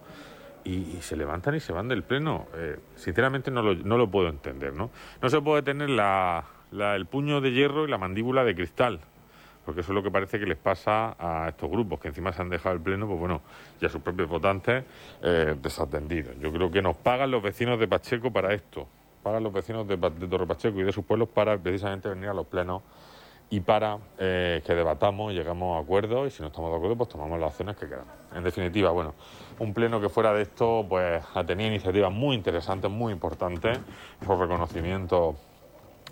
y, 0.63 0.98
se 1.01 1.15
levantan 1.15 1.55
y 1.55 1.60
se 1.60 1.72
van 1.72 1.88
del 1.88 2.03
pleno. 2.03 2.48
Eh, 2.55 2.77
sinceramente 2.96 3.50
no 3.50 3.62
lo, 3.62 3.75
no 3.75 3.98
lo, 3.98 4.10
puedo 4.10 4.27
entender, 4.27 4.74
¿no? 4.74 4.89
No 5.22 5.29
se 5.29 5.39
puede 5.41 5.62
tener 5.62 5.89
la, 5.89 6.43
el 6.72 7.05
puño 7.05 7.39
de 7.39 7.51
hierro 7.51 7.86
y 7.86 7.89
la 7.89 7.98
mandíbula 7.98 8.43
de 8.43 8.55
cristal, 8.55 9.00
porque 9.71 9.83
eso 9.83 9.93
es 9.93 9.95
lo 9.95 10.03
que 10.03 10.11
parece 10.11 10.37
que 10.37 10.45
les 10.45 10.57
pasa 10.57 11.15
a 11.17 11.47
estos 11.47 11.71
grupos, 11.71 11.97
que 11.97 12.09
encima 12.09 12.33
se 12.33 12.41
han 12.41 12.49
dejado 12.49 12.75
el 12.75 12.81
pleno, 12.81 13.07
pues 13.07 13.17
bueno, 13.17 13.39
y 13.79 13.85
a 13.85 13.89
sus 13.89 14.01
propios 14.01 14.27
votantes 14.27 14.83
eh, 15.21 15.55
desatendidos. 15.61 16.37
Yo 16.41 16.51
creo 16.51 16.69
que 16.69 16.81
nos 16.81 16.97
pagan 16.97 17.31
los 17.31 17.41
vecinos 17.41 17.79
de 17.79 17.87
Pacheco 17.87 18.31
para 18.31 18.53
esto, 18.53 18.85
pagan 19.23 19.43
los 19.43 19.53
vecinos 19.53 19.87
de, 19.87 19.95
de 19.95 20.27
Torre 20.27 20.45
Pacheco 20.45 20.77
y 20.81 20.83
de 20.83 20.91
sus 20.91 21.05
pueblos 21.05 21.29
para 21.29 21.57
precisamente 21.57 22.09
venir 22.09 22.27
a 22.27 22.33
los 22.33 22.47
plenos 22.47 22.81
y 23.49 23.61
para 23.61 23.97
eh, 24.17 24.61
que 24.65 24.75
debatamos 24.75 25.31
llegamos 25.31 25.77
a 25.77 25.81
acuerdos 25.81 26.27
y 26.27 26.31
si 26.31 26.41
no 26.41 26.49
estamos 26.49 26.69
de 26.71 26.75
acuerdo 26.75 26.97
pues 26.97 27.09
tomamos 27.09 27.39
las 27.39 27.51
acciones 27.51 27.77
que 27.77 27.87
queramos. 27.87 28.13
En 28.35 28.43
definitiva, 28.43 28.91
bueno, 28.91 29.13
un 29.59 29.73
pleno 29.73 30.01
que 30.01 30.09
fuera 30.09 30.33
de 30.33 30.41
esto 30.41 30.85
pues 30.89 31.23
ha 31.33 31.45
tenido 31.45 31.69
iniciativas 31.69 32.11
muy 32.11 32.35
interesantes, 32.35 32.91
muy 32.91 33.13
importantes, 33.13 33.79
por 34.27 34.37
reconocimiento 34.37 35.37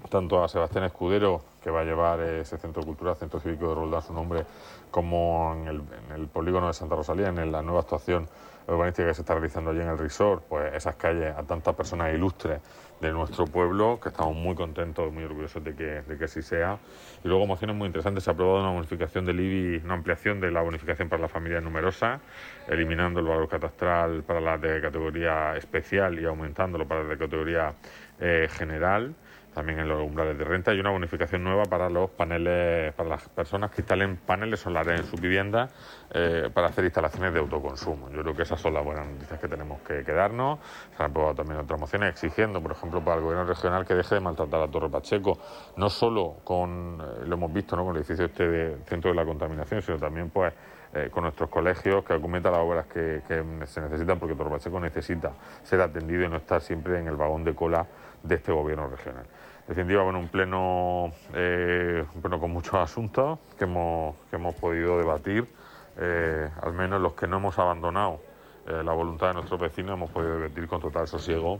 tanto 0.07 0.41
a 0.41 0.47
Sebastián 0.47 0.85
Escudero, 0.85 1.41
que 1.69 1.75
va 1.75 1.81
a 1.81 1.83
llevar 1.83 2.19
ese 2.21 2.57
centro 2.57 2.81
cultural, 2.81 3.15
centro 3.15 3.39
cívico 3.39 3.69
de 3.69 3.75
Roldán 3.75 4.01
su 4.01 4.11
nombre, 4.11 4.43
como 4.89 5.55
en 5.55 5.67
el, 6.15 6.27
polígono 6.27 6.67
de 6.67 6.73
Santa 6.73 6.95
Rosalía, 6.95 7.27
en 7.27 7.51
la 7.51 7.61
nueva 7.61 7.81
actuación 7.81 8.27
urbanística 8.67 9.07
que 9.07 9.13
se 9.13 9.21
está 9.21 9.35
realizando 9.35 9.69
allí 9.69 9.81
en 9.81 9.88
el 9.89 9.97
resort, 9.97 10.43
pues 10.49 10.73
esas 10.73 10.95
calles 10.95 11.35
a 11.35 11.43
tantas 11.43 11.75
personas 11.75 12.13
ilustres 12.13 12.59
de 12.99 13.11
nuestro 13.11 13.45
pueblo, 13.45 13.99
que 14.01 14.09
estamos 14.09 14.35
muy 14.35 14.55
contentos, 14.55 15.13
muy 15.13 15.23
orgullosos 15.23 15.63
de 15.63 15.75
que, 15.75 16.01
de 16.01 16.17
que 16.17 16.25
así 16.25 16.41
sea. 16.41 16.79
Y 17.23 17.27
luego 17.27 17.45
mociones 17.45 17.75
muy 17.75 17.85
interesantes, 17.85 18.23
se 18.23 18.31
ha 18.31 18.33
aprobado 18.33 18.61
una 18.61 18.71
bonificación 18.71 19.25
del 19.25 19.39
IBI, 19.39 19.85
una 19.85 19.93
ampliación 19.93 20.39
de 20.41 20.51
la 20.51 20.61
bonificación 20.61 21.07
para 21.07 21.21
las 21.21 21.31
familias 21.31 21.63
numerosas, 21.63 22.19
eliminando 22.67 23.19
el 23.19 23.27
valor 23.27 23.47
catastral 23.47 24.23
para 24.23 24.41
las 24.41 24.59
de 24.59 24.81
categoría 24.81 25.55
especial 25.55 26.19
y 26.19 26.25
aumentándolo 26.25 26.88
para 26.88 27.01
las 27.01 27.09
de 27.09 27.17
categoría 27.17 27.73
eh, 28.19 28.47
general 28.51 29.13
también 29.59 29.79
en 29.79 29.89
los 29.89 30.01
umbrales 30.01 30.37
de 30.37 30.45
renta 30.45 30.73
y 30.73 30.79
una 30.79 30.89
bonificación 30.89 31.43
nueva 31.43 31.65
para 31.65 31.89
los 31.89 32.09
paneles, 32.11 32.93
para 32.93 33.09
las 33.09 33.27
personas 33.27 33.71
que 33.71 33.81
instalen 33.81 34.15
paneles 34.15 34.61
solares 34.61 35.01
en 35.01 35.05
su 35.05 35.17
vivienda 35.17 35.67
eh, 36.13 36.49
para 36.53 36.67
hacer 36.67 36.85
instalaciones 36.85 37.33
de 37.33 37.39
autoconsumo. 37.41 38.09
Yo 38.09 38.21
creo 38.21 38.33
que 38.33 38.43
esas 38.43 38.61
son 38.61 38.73
las 38.73 38.85
buenas 38.85 39.05
noticias 39.05 39.37
que 39.37 39.49
tenemos 39.49 39.81
que 39.81 40.05
quedarnos. 40.05 40.59
Se 40.95 41.03
han 41.03 41.11
aprobado 41.11 41.35
también 41.35 41.59
otras 41.59 41.77
mociones 41.77 42.11
exigiendo, 42.11 42.61
por 42.61 42.71
ejemplo, 42.71 43.03
para 43.03 43.17
el 43.17 43.23
gobierno 43.23 43.43
regional 43.43 43.85
que 43.85 43.95
deje 43.95 44.15
de 44.15 44.21
maltratar 44.21 44.61
a 44.61 44.67
Torre 44.69 44.87
Pacheco, 44.87 45.37
no 45.75 45.89
solo 45.89 46.37
con, 46.45 47.01
eh, 47.01 47.25
lo 47.25 47.35
hemos 47.35 47.51
visto, 47.51 47.75
¿no? 47.75 47.83
con 47.83 47.97
el 47.97 47.97
edificio 47.97 48.27
este 48.27 48.47
de 48.47 48.77
centro 48.85 49.11
de 49.11 49.15
la 49.15 49.25
contaminación, 49.25 49.81
sino 49.81 49.97
también 49.97 50.29
pues 50.29 50.53
eh, 50.93 51.09
con 51.11 51.23
nuestros 51.23 51.49
colegios, 51.49 52.05
que 52.05 52.13
aumenta 52.13 52.49
las 52.49 52.61
obras 52.61 52.85
que 52.85 53.21
se 53.27 53.81
necesitan, 53.81 54.17
porque 54.19 54.35
Torre 54.35 54.51
Pacheco 54.51 54.79
necesita 54.79 55.33
ser 55.63 55.81
atendido 55.81 56.23
y 56.23 56.29
no 56.29 56.37
estar 56.37 56.61
siempre 56.61 56.97
en 56.97 57.07
el 57.09 57.17
vagón 57.17 57.43
de 57.43 57.53
cola 57.53 57.85
de 58.23 58.35
este 58.35 58.51
gobierno 58.51 58.87
regional. 58.87 59.25
Definitiva, 59.69 60.01
bueno, 60.01 60.17
un 60.17 60.29
pleno, 60.29 61.13
eh, 61.31 62.03
bueno, 62.15 62.39
con 62.39 62.49
muchos 62.49 62.73
asuntos 62.73 63.38
que 63.55 63.65
hemos, 63.65 64.15
que 64.31 64.38
hemos 64.38 64.55
podido 64.55 64.97
debatir, 64.97 65.47
eh, 65.95 66.49
al 66.59 66.73
menos 66.73 66.99
los 66.99 67.13
que 67.13 67.27
no 67.27 67.38
hemos 67.38 67.59
abandonado 67.59 68.19
eh, 68.67 68.81
la 68.83 68.93
voluntad 68.93 69.27
de 69.27 69.35
nuestros 69.35 69.59
vecinos, 69.59 69.93
hemos 69.93 70.09
podido 70.09 70.39
debatir 70.39 70.67
con 70.67 70.81
total 70.81 71.07
sosiego 71.07 71.59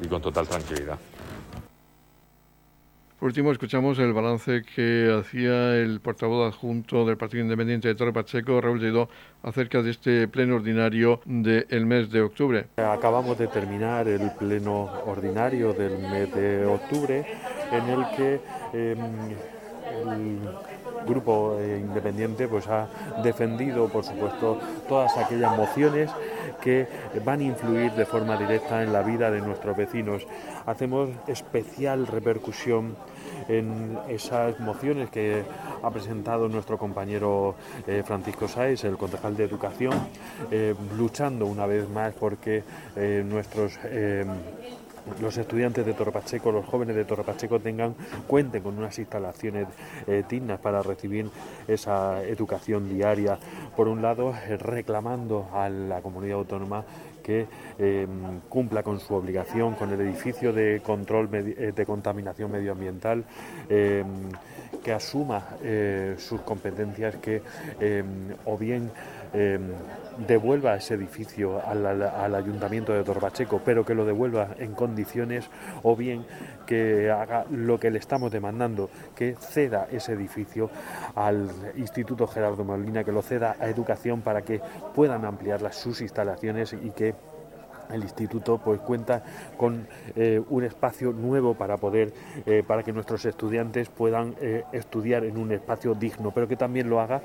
y 0.00 0.08
con 0.08 0.22
total 0.22 0.48
tranquilidad. 0.48 0.98
Por 3.20 3.26
último, 3.26 3.52
escuchamos 3.52 3.98
el 3.98 4.14
balance 4.14 4.62
que 4.62 5.14
hacía 5.20 5.76
el 5.76 6.00
portavoz 6.00 6.54
adjunto 6.54 7.04
del 7.04 7.18
Partido 7.18 7.42
Independiente 7.42 7.86
de 7.86 7.94
Torre 7.94 8.14
Pacheco, 8.14 8.58
Raúl 8.62 8.80
Lledó, 8.80 9.10
acerca 9.42 9.82
de 9.82 9.90
este 9.90 10.26
pleno 10.26 10.56
ordinario 10.56 11.20
del 11.26 11.84
mes 11.84 12.10
de 12.10 12.22
octubre. 12.22 12.68
Acabamos 12.78 13.36
de 13.36 13.46
terminar 13.48 14.08
el 14.08 14.30
pleno 14.38 14.84
ordinario 15.04 15.74
del 15.74 15.98
mes 15.98 16.34
de 16.34 16.64
octubre, 16.64 17.26
en 17.70 17.88
el 17.90 18.06
que 18.16 18.40
em, 18.72 18.98
grupo 21.06 21.56
eh, 21.58 21.78
independiente 21.80 22.48
pues, 22.48 22.68
ha 22.68 22.88
defendido, 23.22 23.88
por 23.88 24.04
supuesto, 24.04 24.58
todas 24.88 25.16
aquellas 25.16 25.56
mociones 25.56 26.10
que 26.60 26.86
van 27.24 27.40
a 27.40 27.44
influir 27.44 27.92
de 27.92 28.04
forma 28.04 28.36
directa 28.36 28.82
en 28.82 28.92
la 28.92 29.02
vida 29.02 29.30
de 29.30 29.40
nuestros 29.40 29.76
vecinos. 29.76 30.26
Hacemos 30.66 31.10
especial 31.26 32.06
repercusión 32.06 32.96
en 33.48 33.98
esas 34.08 34.60
mociones 34.60 35.10
que 35.10 35.42
ha 35.82 35.90
presentado 35.90 36.48
nuestro 36.48 36.76
compañero 36.76 37.54
eh, 37.86 38.02
Francisco 38.04 38.46
Sáez, 38.46 38.84
el 38.84 38.98
concejal 38.98 39.36
de 39.36 39.44
Educación, 39.44 39.94
eh, 40.50 40.74
luchando 40.96 41.46
una 41.46 41.66
vez 41.66 41.88
más 41.88 42.12
porque 42.14 42.62
nuestros 43.24 43.78
los 45.20 45.36
estudiantes 45.36 45.84
de 45.84 45.94
Torrepacheco, 45.94 46.52
los 46.52 46.66
jóvenes 46.66 46.96
de 46.96 47.04
Torrepacheco 47.04 47.60
tengan, 47.60 47.94
cuenten 48.26 48.62
con 48.62 48.78
unas 48.78 48.98
instalaciones 48.98 49.66
dignas 50.28 50.60
para 50.60 50.82
recibir 50.82 51.30
esa 51.66 52.22
educación 52.24 52.88
diaria. 52.88 53.38
Por 53.76 53.88
un 53.88 54.02
lado, 54.02 54.34
reclamando 54.58 55.48
a 55.52 55.68
la 55.68 56.00
comunidad 56.00 56.38
autónoma 56.38 56.84
que 57.22 57.46
em, 57.78 58.40
cumpla 58.48 58.82
con 58.82 58.98
su 58.98 59.14
obligación 59.14 59.74
con 59.74 59.92
el 59.92 60.00
edificio 60.00 60.52
de 60.52 60.80
control 60.84 61.28
eh, 61.32 61.72
de 61.74 61.86
contaminación 61.86 62.50
medioambiental, 62.50 63.24
que 63.68 64.92
asuma 64.92 65.56
eh, 65.62 66.14
sus 66.18 66.40
competencias, 66.40 67.16
que 67.16 67.42
o 68.44 68.56
bien 68.56 68.90
devuelva 69.32 70.76
ese 70.76 70.94
edificio 70.94 71.60
al, 71.66 72.34
ayuntamiento 72.34 72.92
de 72.92 73.02
Torbacheco, 73.02 73.60
pero 73.64 73.84
que 73.84 73.94
lo 73.94 74.04
devuelva 74.04 74.48
en 74.58 74.74
condiciones, 74.74 75.48
o 75.82 75.96
bien 75.96 76.26
que 76.66 77.10
haga 77.10 77.46
lo 77.50 77.78
que 77.78 77.90
le 77.90 77.98
estamos 77.98 78.30
demandando, 78.30 78.90
que 79.14 79.34
ceda 79.36 79.88
ese 79.90 80.12
edificio 80.12 80.70
al 81.14 81.50
Instituto 81.76 82.26
Gerardo 82.26 82.64
Molina, 82.64 83.04
que 83.04 83.12
lo 83.12 83.22
ceda 83.22 83.56
a 83.58 83.68
Educación 83.68 84.20
para 84.22 84.42
que 84.42 84.60
puedan 84.94 85.24
ampliar 85.24 85.62
las, 85.62 85.76
sus 85.76 86.00
instalaciones 86.00 86.72
y 86.72 86.90
que 86.90 87.14
el 87.92 88.02
instituto 88.02 88.58
pues 88.58 88.80
cuenta 88.80 89.22
con 89.56 89.86
eh, 90.16 90.40
un 90.48 90.64
espacio 90.64 91.12
nuevo 91.12 91.54
para 91.54 91.76
poder 91.76 92.12
eh, 92.46 92.62
para 92.66 92.82
que 92.82 92.92
nuestros 92.92 93.24
estudiantes 93.24 93.88
puedan 93.88 94.34
eh, 94.40 94.64
estudiar 94.72 95.24
en 95.24 95.36
un 95.36 95.52
espacio 95.52 95.94
digno 95.94 96.30
pero 96.30 96.48
que 96.48 96.56
también 96.56 96.88
lo 96.88 97.00
haga 97.00 97.22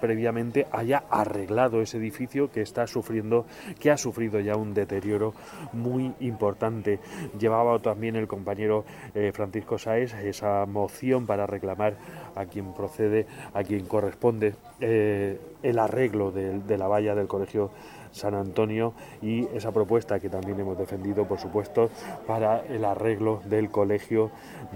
previamente 0.00 0.66
haya 0.72 1.04
arreglado 1.10 1.80
ese 1.80 1.98
edificio 1.98 2.50
que 2.50 2.62
está 2.62 2.86
sufriendo 2.86 3.46
que 3.78 3.90
ha 3.90 3.96
sufrido 3.96 4.40
ya 4.40 4.56
un 4.56 4.74
deterioro 4.74 5.34
muy 5.72 6.12
importante. 6.20 7.00
Llevaba 7.38 7.78
también 7.78 8.16
el 8.16 8.26
compañero 8.26 8.84
Francisco 9.32 9.78
Saez 9.78 10.14
esa 10.14 10.66
moción 10.66 11.26
para 11.26 11.46
reclamar 11.46 11.96
a 12.34 12.46
quien 12.46 12.72
procede 12.72 13.26
a 13.52 13.62
quien 13.62 13.86
corresponde 13.86 14.54
el 14.80 15.78
arreglo 15.78 16.32
de 16.32 16.78
la 16.78 16.88
valla 16.88 17.14
del 17.14 17.28
colegio 17.28 17.70
San 18.12 18.34
Antonio 18.34 18.94
y 19.22 19.46
esa 19.54 19.72
propuesta 19.72 20.18
que 20.20 20.28
también 20.28 20.58
hemos 20.60 20.78
defendido, 20.78 21.26
por 21.26 21.38
supuesto, 21.38 21.90
para 22.26 22.60
el 22.66 22.84
arreglo 22.84 23.40
del 23.44 23.70
colegio 23.70 24.30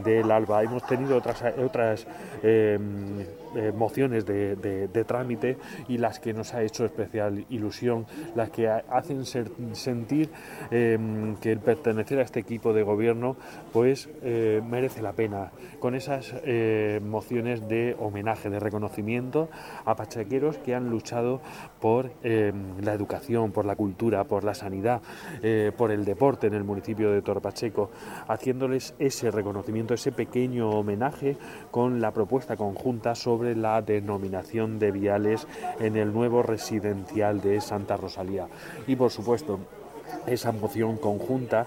del 0.04 0.30
Alba. 0.30 0.62
Hemos 0.62 0.86
tenido 0.86 1.16
otras, 1.16 1.42
otras 1.58 2.06
eh, 2.42 2.78
eh, 3.56 3.72
mociones 3.74 4.26
de, 4.26 5.04
trámite 5.06 5.58
y 5.88 5.98
las 5.98 6.18
que 6.18 6.32
nos 6.32 6.54
ha 6.54 6.62
hecho 6.62 6.84
especial 6.84 7.44
ilusión, 7.50 8.06
las 8.34 8.50
que 8.50 8.68
hacen 8.68 9.24
sentir 9.74 10.30
eh, 10.70 10.98
que 11.40 11.52
el 11.52 11.58
pertenecer 11.58 12.18
a 12.18 12.22
este 12.22 12.40
equipo 12.40 12.72
de 12.72 12.82
gobierno 12.82 13.36
pues 13.72 14.08
merece 14.22 15.02
la 15.02 15.12
pena. 15.12 15.52
Con 15.78 15.94
esas 15.94 16.34
mociones 17.02 17.68
de 17.68 17.96
homenaje, 17.98 18.50
de 18.50 18.60
reconocimiento 18.60 19.48
a 19.84 19.94
pachequeros 19.94 20.58
que 20.58 20.74
han 20.74 20.88
luchado 20.90 21.40
por 21.80 22.12
la 22.22 22.92
educación 22.94 23.14
por 23.52 23.64
la 23.64 23.76
cultura, 23.76 24.24
por 24.24 24.44
la 24.44 24.54
sanidad, 24.54 25.02
eh, 25.42 25.72
por 25.76 25.90
el 25.90 26.04
deporte 26.04 26.46
en 26.46 26.54
el 26.54 26.64
municipio 26.64 27.10
de 27.10 27.22
Torpacheco, 27.22 27.90
haciéndoles 28.28 28.94
ese 28.98 29.30
reconocimiento, 29.30 29.94
ese 29.94 30.12
pequeño 30.12 30.70
homenaje 30.70 31.36
con 31.70 32.00
la 32.00 32.12
propuesta 32.12 32.56
conjunta 32.56 33.14
sobre 33.14 33.43
la 33.54 33.82
denominación 33.82 34.78
de 34.78 34.90
viales 34.90 35.46
en 35.80 35.96
el 35.96 36.12
nuevo 36.12 36.42
residencial 36.42 37.40
de 37.40 37.60
Santa 37.60 37.96
Rosalía. 37.96 38.46
Y 38.86 38.96
por 38.96 39.10
supuesto, 39.10 39.60
esa 40.26 40.52
moción 40.52 40.96
conjunta 40.96 41.66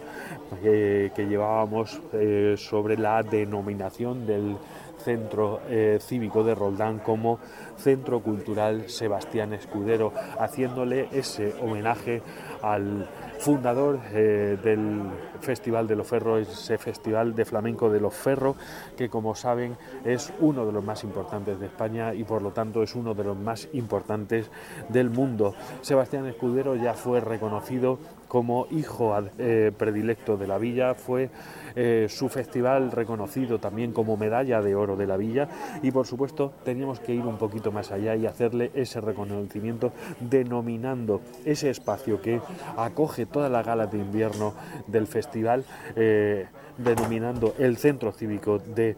que 0.61 1.27
llevábamos 1.29 2.01
eh, 2.13 2.55
sobre 2.57 2.97
la 2.97 3.21
denominación 3.23 4.25
del 4.25 4.57
centro 5.03 5.61
eh, 5.69 5.99
cívico 6.01 6.43
de 6.43 6.55
Roldán 6.55 6.99
como 6.99 7.39
Centro 7.77 8.21
Cultural 8.21 8.89
Sebastián 8.89 9.53
Escudero, 9.53 10.11
haciéndole 10.39 11.07
ese 11.11 11.53
homenaje 11.61 12.21
al 12.61 13.07
fundador 13.39 13.99
eh, 14.11 14.57
del 14.63 15.01
Festival 15.41 15.87
de 15.87 15.95
los 15.95 16.07
Ferros, 16.07 16.47
ese 16.47 16.77
Festival 16.77 17.35
de 17.35 17.45
Flamenco 17.45 17.89
de 17.89 17.99
los 17.99 18.13
Ferros, 18.13 18.55
que 18.95 19.09
como 19.09 19.35
saben 19.35 19.77
es 20.03 20.33
uno 20.39 20.65
de 20.65 20.71
los 20.71 20.83
más 20.83 21.03
importantes 21.03 21.59
de 21.59 21.67
España 21.67 22.13
y 22.13 22.23
por 22.23 22.41
lo 22.41 22.51
tanto 22.51 22.83
es 22.83 22.95
uno 22.95 23.13
de 23.13 23.23
los 23.23 23.37
más 23.37 23.67
importantes 23.73 24.49
del 24.89 25.09
mundo. 25.09 25.53
Sebastián 25.81 26.25
Escudero 26.25 26.75
ya 26.75 26.93
fue 26.93 27.19
reconocido 27.19 27.99
como 28.27 28.67
hijo 28.71 29.15
eh, 29.37 29.71
predilecto 29.77 30.37
de 30.37 30.47
la 30.47 30.57
villa, 30.57 30.93
fue 30.93 31.29
eh, 31.75 32.07
su 32.09 32.29
festival 32.29 32.91
reconocido 32.91 33.59
también 33.59 33.91
como 33.91 34.17
medalla 34.17 34.61
de 34.61 34.75
oro 34.75 34.95
de 34.95 35.07
la 35.07 35.17
villa 35.17 35.47
y 35.81 35.91
por 35.91 36.07
supuesto 36.07 36.53
teníamos 36.63 36.99
que 36.99 37.13
ir 37.13 37.25
un 37.25 37.37
poquito 37.37 37.71
más 37.71 37.91
allá 37.91 38.15
y 38.15 38.25
hacerle 38.25 38.71
ese 38.73 39.01
reconocimiento 39.01 39.91
denominando 40.19 41.21
ese 41.45 41.69
espacio 41.69 42.21
que 42.21 42.41
acoge 42.77 43.25
toda 43.25 43.49
la 43.49 43.63
gala 43.63 43.87
de 43.87 43.97
invierno 43.97 44.53
del 44.87 45.07
festival. 45.07 45.63
Eh, 45.95 46.47
denominando 46.77 47.55
el 47.57 47.77
centro 47.77 48.11
cívico 48.11 48.59
de 48.59 48.95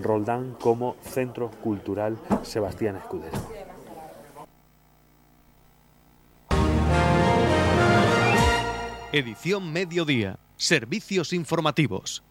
Roldán 0.00 0.54
como 0.60 0.94
Centro 1.02 1.50
Cultural 1.60 2.16
Sebastián 2.44 2.94
Escudero. 2.94 3.63
Edición 9.16 9.72
Mediodía. 9.72 10.40
Servicios 10.56 11.32
informativos. 11.32 12.24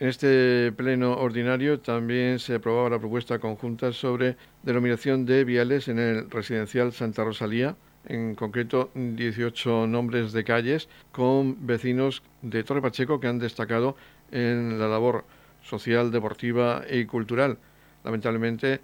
En 0.00 0.08
este 0.08 0.72
pleno 0.72 1.16
ordinario 1.16 1.78
también 1.78 2.40
se 2.40 2.56
aprobaba 2.56 2.90
la 2.90 2.98
propuesta 2.98 3.38
conjunta 3.38 3.92
sobre 3.92 4.36
denominación 4.64 5.26
de 5.26 5.44
viales 5.44 5.86
en 5.86 6.00
el 6.00 6.28
residencial 6.28 6.92
Santa 6.92 7.22
Rosalía, 7.22 7.76
en 8.08 8.34
concreto 8.34 8.90
18 8.96 9.86
nombres 9.86 10.32
de 10.32 10.42
calles 10.42 10.88
con 11.12 11.64
vecinos 11.68 12.24
de 12.42 12.64
Torre 12.64 12.82
Pacheco 12.82 13.20
que 13.20 13.28
han 13.28 13.38
destacado 13.38 13.94
en 14.32 14.80
la 14.80 14.88
labor 14.88 15.24
social, 15.62 16.10
deportiva 16.10 16.82
y 16.90 17.04
cultural. 17.04 17.58
Lamentablemente, 18.02 18.80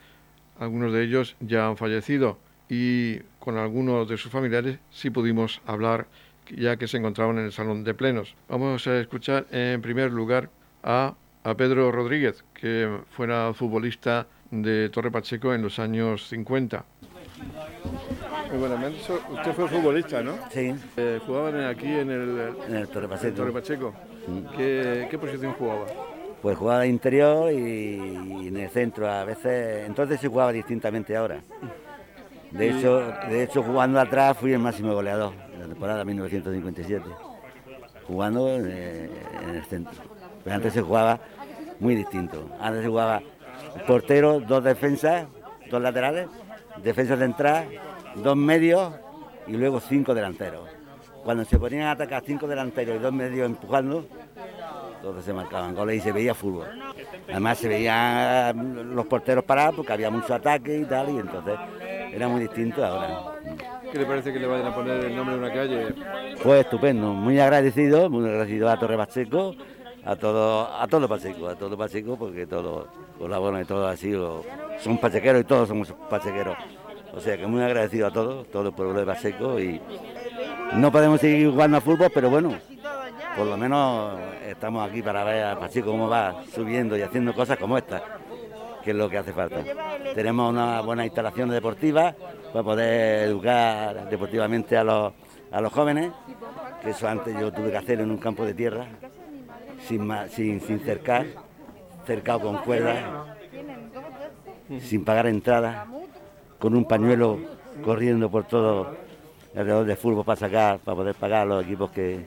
algunos 0.60 0.92
de 0.92 1.02
ellos 1.02 1.34
ya 1.40 1.66
han 1.66 1.76
fallecido 1.76 2.38
y 2.68 3.18
con 3.40 3.58
algunos 3.58 4.08
de 4.08 4.16
sus 4.18 4.30
familiares 4.30 4.78
sí 4.92 5.10
pudimos 5.10 5.60
hablar 5.66 6.06
ya 6.50 6.76
que 6.76 6.88
se 6.88 6.96
encontraban 6.96 7.38
en 7.38 7.46
el 7.46 7.52
salón 7.52 7.84
de 7.84 7.94
plenos. 7.94 8.34
Vamos 8.48 8.86
a 8.86 8.98
escuchar 8.98 9.46
en 9.50 9.80
primer 9.82 10.10
lugar 10.10 10.50
a, 10.82 11.14
a 11.42 11.54
Pedro 11.54 11.90
Rodríguez, 11.92 12.44
que 12.54 13.00
fuera 13.10 13.52
futbolista 13.54 14.26
de 14.50 14.88
Torre 14.90 15.10
Pacheco 15.10 15.54
en 15.54 15.62
los 15.62 15.78
años 15.78 16.28
50. 16.28 16.84
Muy 18.50 18.58
buenas, 18.58 19.10
usted 19.30 19.52
fue 19.52 19.68
futbolista, 19.68 20.22
¿no? 20.22 20.34
Sí. 20.50 20.74
Eh, 20.96 21.20
¿Jugaban 21.26 21.64
aquí 21.64 21.86
en 21.86 22.10
el, 22.10 22.54
en 22.68 22.76
el 22.76 22.88
Torre 22.88 23.08
Pacheco. 23.08 23.36
Torre 23.36 23.52
Pacheco. 23.52 23.94
¿Qué, 24.56 25.08
¿Qué, 25.10 25.18
posición 25.18 25.52
jugaba? 25.54 25.86
Pues 26.40 26.56
jugaba 26.56 26.80
de 26.80 26.88
interior 26.88 27.52
y, 27.52 28.46
en 28.46 28.56
el 28.56 28.70
centro 28.70 29.10
a 29.10 29.24
veces. 29.24 29.86
Entonces 29.86 30.20
se 30.20 30.28
jugaba 30.28 30.52
distintamente 30.52 31.16
ahora. 31.16 31.40
De 32.52 32.70
hecho, 32.70 33.12
de 33.28 33.42
hecho, 33.42 33.62
jugando 33.62 33.98
atrás 33.98 34.36
fui 34.38 34.52
el 34.52 34.60
máximo 34.60 34.94
goleador 34.94 35.43
la 35.64 35.72
temporada 35.72 36.04
1957, 36.04 37.04
jugando 38.06 38.48
eh, 38.48 39.10
en 39.42 39.50
el 39.50 39.64
centro. 39.64 40.02
Pero 40.42 40.56
antes 40.56 40.72
se 40.72 40.82
jugaba 40.82 41.20
muy 41.80 41.94
distinto. 41.94 42.48
Antes 42.60 42.82
se 42.82 42.88
jugaba 42.88 43.22
portero, 43.86 44.40
dos 44.40 44.62
defensas, 44.62 45.26
dos 45.70 45.80
laterales, 45.80 46.28
defensas 46.82 47.18
de 47.18 47.24
entrada, 47.24 47.64
dos 48.16 48.36
medios 48.36 48.92
y 49.46 49.52
luego 49.52 49.80
cinco 49.80 50.14
delanteros. 50.14 50.68
Cuando 51.24 51.44
se 51.46 51.58
ponían 51.58 51.86
a 51.86 51.92
atacar 51.92 52.22
cinco 52.26 52.46
delanteros 52.46 52.96
y 52.96 52.98
dos 52.98 53.12
medios 53.12 53.46
empujando, 53.46 54.06
entonces 54.96 55.24
se 55.24 55.32
marcaban 55.32 55.74
goles 55.74 55.96
y 55.96 56.00
se 56.00 56.12
veía 56.12 56.34
fútbol. 56.34 56.66
Además 57.28 57.58
se 57.58 57.68
veían 57.68 58.94
los 58.94 59.06
porteros 59.06 59.44
parados 59.44 59.76
porque 59.76 59.92
había 59.94 60.10
mucho 60.10 60.34
ataque 60.34 60.78
y 60.78 60.84
tal, 60.84 61.08
y 61.08 61.18
entonces 61.18 61.58
era 62.12 62.28
muy 62.28 62.42
distinto 62.42 62.84
ahora. 62.84 63.40
¿Qué 63.94 64.00
le 64.00 64.06
parece 64.06 64.32
que 64.32 64.40
le 64.40 64.48
vayan 64.48 64.66
a 64.66 64.74
poner 64.74 65.04
el 65.04 65.14
nombre 65.14 65.36
de 65.36 65.40
una 65.40 65.54
calle? 65.54 65.94
Pues 66.42 66.64
estupendo, 66.64 67.12
muy 67.12 67.38
agradecido, 67.38 68.10
muy 68.10 68.28
agradecido 68.28 68.68
a 68.68 68.76
Torre 68.76 68.96
Pacheco, 68.96 69.54
a 70.04 70.16
todo, 70.16 70.66
a 70.66 70.88
todo 70.88 71.08
Pacheco, 71.08 71.46
a 71.46 71.54
todo 71.54 71.78
Pacheco, 71.78 72.16
porque 72.16 72.44
todos 72.44 72.88
colaboran 73.16 73.62
y 73.62 73.64
todos 73.64 73.88
así, 73.88 74.12
son 74.80 74.98
pachequeros 74.98 75.42
y 75.42 75.44
todos 75.44 75.68
somos 75.68 75.94
pachequeros. 76.10 76.56
O 77.14 77.20
sea 77.20 77.36
que 77.36 77.46
muy 77.46 77.62
agradecido 77.62 78.08
a 78.08 78.10
todos, 78.10 78.50
todo 78.50 78.70
el 78.70 78.74
pueblo 78.74 78.98
de 78.98 79.06
Pacheco 79.06 79.60
y 79.60 79.80
no 80.72 80.90
podemos 80.90 81.20
seguir 81.20 81.48
jugando 81.50 81.76
a 81.76 81.80
fútbol, 81.80 82.10
pero 82.12 82.28
bueno, 82.28 82.52
por 83.36 83.46
lo 83.46 83.56
menos 83.56 84.18
estamos 84.44 84.90
aquí 84.90 85.02
para 85.02 85.22
ver 85.22 85.44
a 85.44 85.56
Pacheco 85.56 85.92
cómo 85.92 86.08
va 86.08 86.42
subiendo 86.52 86.98
y 86.98 87.02
haciendo 87.02 87.32
cosas 87.32 87.58
como 87.58 87.78
esta, 87.78 88.02
que 88.84 88.90
es 88.90 88.96
lo 88.96 89.08
que 89.08 89.18
hace 89.18 89.32
falta. 89.32 89.64
Tenemos 90.14 90.52
una 90.52 90.80
buena 90.82 91.04
instalación 91.04 91.48
deportiva 91.48 92.14
para 92.52 92.62
poder 92.62 93.28
educar 93.28 94.08
deportivamente 94.08 94.76
a 94.76 94.84
los, 94.84 95.12
a 95.50 95.60
los 95.60 95.72
jóvenes, 95.72 96.12
que 96.82 96.90
eso 96.90 97.08
antes 97.08 97.34
yo 97.40 97.50
tuve 97.50 97.70
que 97.70 97.78
hacer 97.78 98.00
en 98.00 98.10
un 98.10 98.18
campo 98.18 98.44
de 98.44 98.52
tierra, 98.52 98.86
sin, 99.88 100.10
sin, 100.28 100.60
sin 100.60 100.80
cercar, 100.80 101.26
cercado 102.06 102.40
con 102.40 102.58
cuerdas, 102.58 103.02
sin 104.80 105.04
pagar 105.04 105.26
entrada, 105.26 105.86
con 106.58 106.76
un 106.76 106.84
pañuelo 106.84 107.38
corriendo 107.82 108.30
por 108.30 108.44
todo 108.44 108.96
alrededor 109.56 109.86
de 109.86 109.96
fútbol 109.96 110.24
para 110.24 110.36
sacar, 110.36 110.78
para 110.80 110.96
poder 110.96 111.14
pagar 111.14 111.42
a 111.42 111.44
los 111.46 111.64
equipos 111.64 111.90
que, 111.90 112.26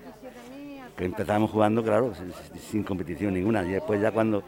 que 0.96 1.06
empezamos 1.06 1.52
jugando, 1.52 1.84
claro, 1.84 2.14
sin, 2.60 2.84
competición 2.84 3.34
ninguna. 3.34 3.64
Y 3.64 3.70
después 3.70 4.02
ya 4.02 4.12
cuando 4.12 4.44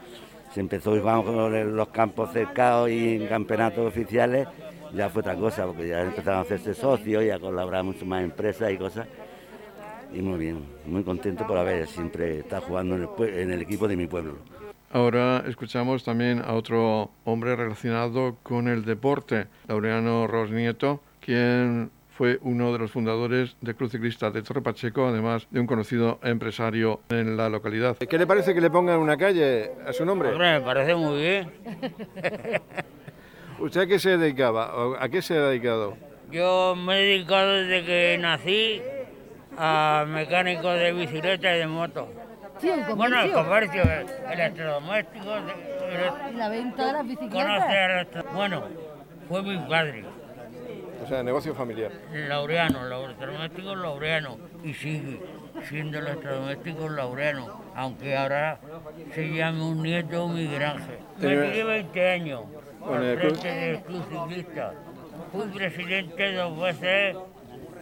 se 0.52 0.60
empezó, 0.60 0.96
íbamos 0.96 1.24
con 1.24 1.76
los 1.76 1.88
campos 1.88 2.32
cercados 2.32 2.90
y 2.90 3.16
en 3.16 3.26
campeonatos 3.26 3.86
oficiales, 3.86 4.48
ya 4.92 5.08
fue 5.08 5.20
otra 5.20 5.36
cosa, 5.36 5.66
porque 5.66 5.88
ya 5.88 6.02
empezaron 6.02 6.40
a 6.40 6.42
hacerse 6.42 6.74
socios 6.74 7.24
y 7.24 7.30
a 7.30 7.38
colaborar 7.38 7.84
mucho 7.84 8.04
más 8.04 8.24
empresas 8.24 8.72
y 8.72 8.76
cosas. 8.76 9.06
Y 10.12 10.22
muy 10.22 10.38
bien, 10.38 10.64
muy 10.86 11.04
contento 11.04 11.46
por 11.46 11.56
haber 11.56 11.86
siempre 11.86 12.40
estado 12.40 12.62
jugando 12.62 12.96
en 12.96 13.02
el, 13.02 13.38
en 13.38 13.52
el 13.52 13.62
equipo 13.62 13.86
de 13.86 13.96
mi 13.96 14.06
pueblo. 14.08 14.38
Ahora 14.92 15.44
escuchamos 15.46 16.02
también 16.02 16.42
a 16.44 16.54
otro 16.54 17.12
hombre 17.24 17.54
relacionado 17.54 18.36
con 18.42 18.66
el 18.66 18.84
deporte, 18.84 19.46
Laureano 19.68 20.26
Rosnieto, 20.26 21.00
quien 21.20 21.92
fue 22.20 22.38
uno 22.42 22.70
de 22.70 22.78
los 22.78 22.90
fundadores 22.90 23.56
de 23.62 23.74
Cruz 23.74 23.92
Ciclista 23.92 24.30
de 24.30 24.42
Torre 24.42 24.60
Pacheco, 24.60 25.06
además 25.06 25.46
de 25.50 25.58
un 25.58 25.66
conocido 25.66 26.20
empresario 26.22 27.00
en 27.08 27.34
la 27.34 27.48
localidad. 27.48 27.96
¿Qué 27.96 28.18
le 28.18 28.26
parece 28.26 28.52
que 28.52 28.60
le 28.60 28.68
pongan 28.68 28.98
una 28.98 29.16
calle 29.16 29.70
a 29.86 29.92
su 29.94 30.04
nombre? 30.04 30.36
me 30.36 30.60
parece 30.60 30.94
muy 30.94 31.18
bien. 31.18 31.50
¿Usted 33.58 33.80
a 33.80 33.86
qué 33.86 33.98
se 33.98 34.18
dedicaba? 34.18 34.70
¿A 35.02 35.08
qué 35.08 35.22
se 35.22 35.34
ha 35.34 35.44
dedicado? 35.44 35.96
Yo 36.30 36.76
me 36.76 36.98
he 36.98 37.04
dedicado 37.06 37.54
desde 37.54 37.86
que 37.86 38.18
nací 38.20 38.82
a 39.56 40.04
mecánico 40.06 40.68
de 40.68 40.92
bicicleta 40.92 41.56
y 41.56 41.60
de 41.60 41.66
moto. 41.68 42.06
bueno, 42.96 43.22
el 43.22 43.32
comercio, 43.32 43.82
electrodomésticos. 44.30 45.40
¿Y 46.30 46.36
la 46.36 46.50
venta 46.50 46.86
de 46.86 46.92
las 46.92 47.08
bicicletas? 47.08 48.24
Bueno, 48.34 48.64
fue 49.26 49.42
mi 49.42 49.56
padre. 49.66 50.19
O 51.10 51.12
sea, 51.12 51.24
negocio 51.24 51.56
familiar. 51.56 51.90
Laureano, 52.28 52.86
electrodomésticos 52.86 53.76
Laureano. 53.76 54.38
Y 54.62 54.72
sigue 54.74 55.20
siendo 55.68 55.98
electrodomésticos 55.98 56.88
Laureano, 56.92 57.64
aunque 57.74 58.16
ahora 58.16 58.60
se 59.12 59.28
llame 59.28 59.60
un 59.60 59.82
nieto 59.82 60.28
Miguel 60.28 60.62
Ángel. 60.62 60.98
Me 61.18 61.64
20 61.64 62.10
años 62.10 62.42
al 62.88 63.18
frente 63.18 63.48
del 63.48 63.80
Club 63.80 64.04
Ciclista. 64.08 64.72
Fui 65.32 65.46
presidente 65.48 66.32
dos 66.32 66.60
veces 66.60 67.16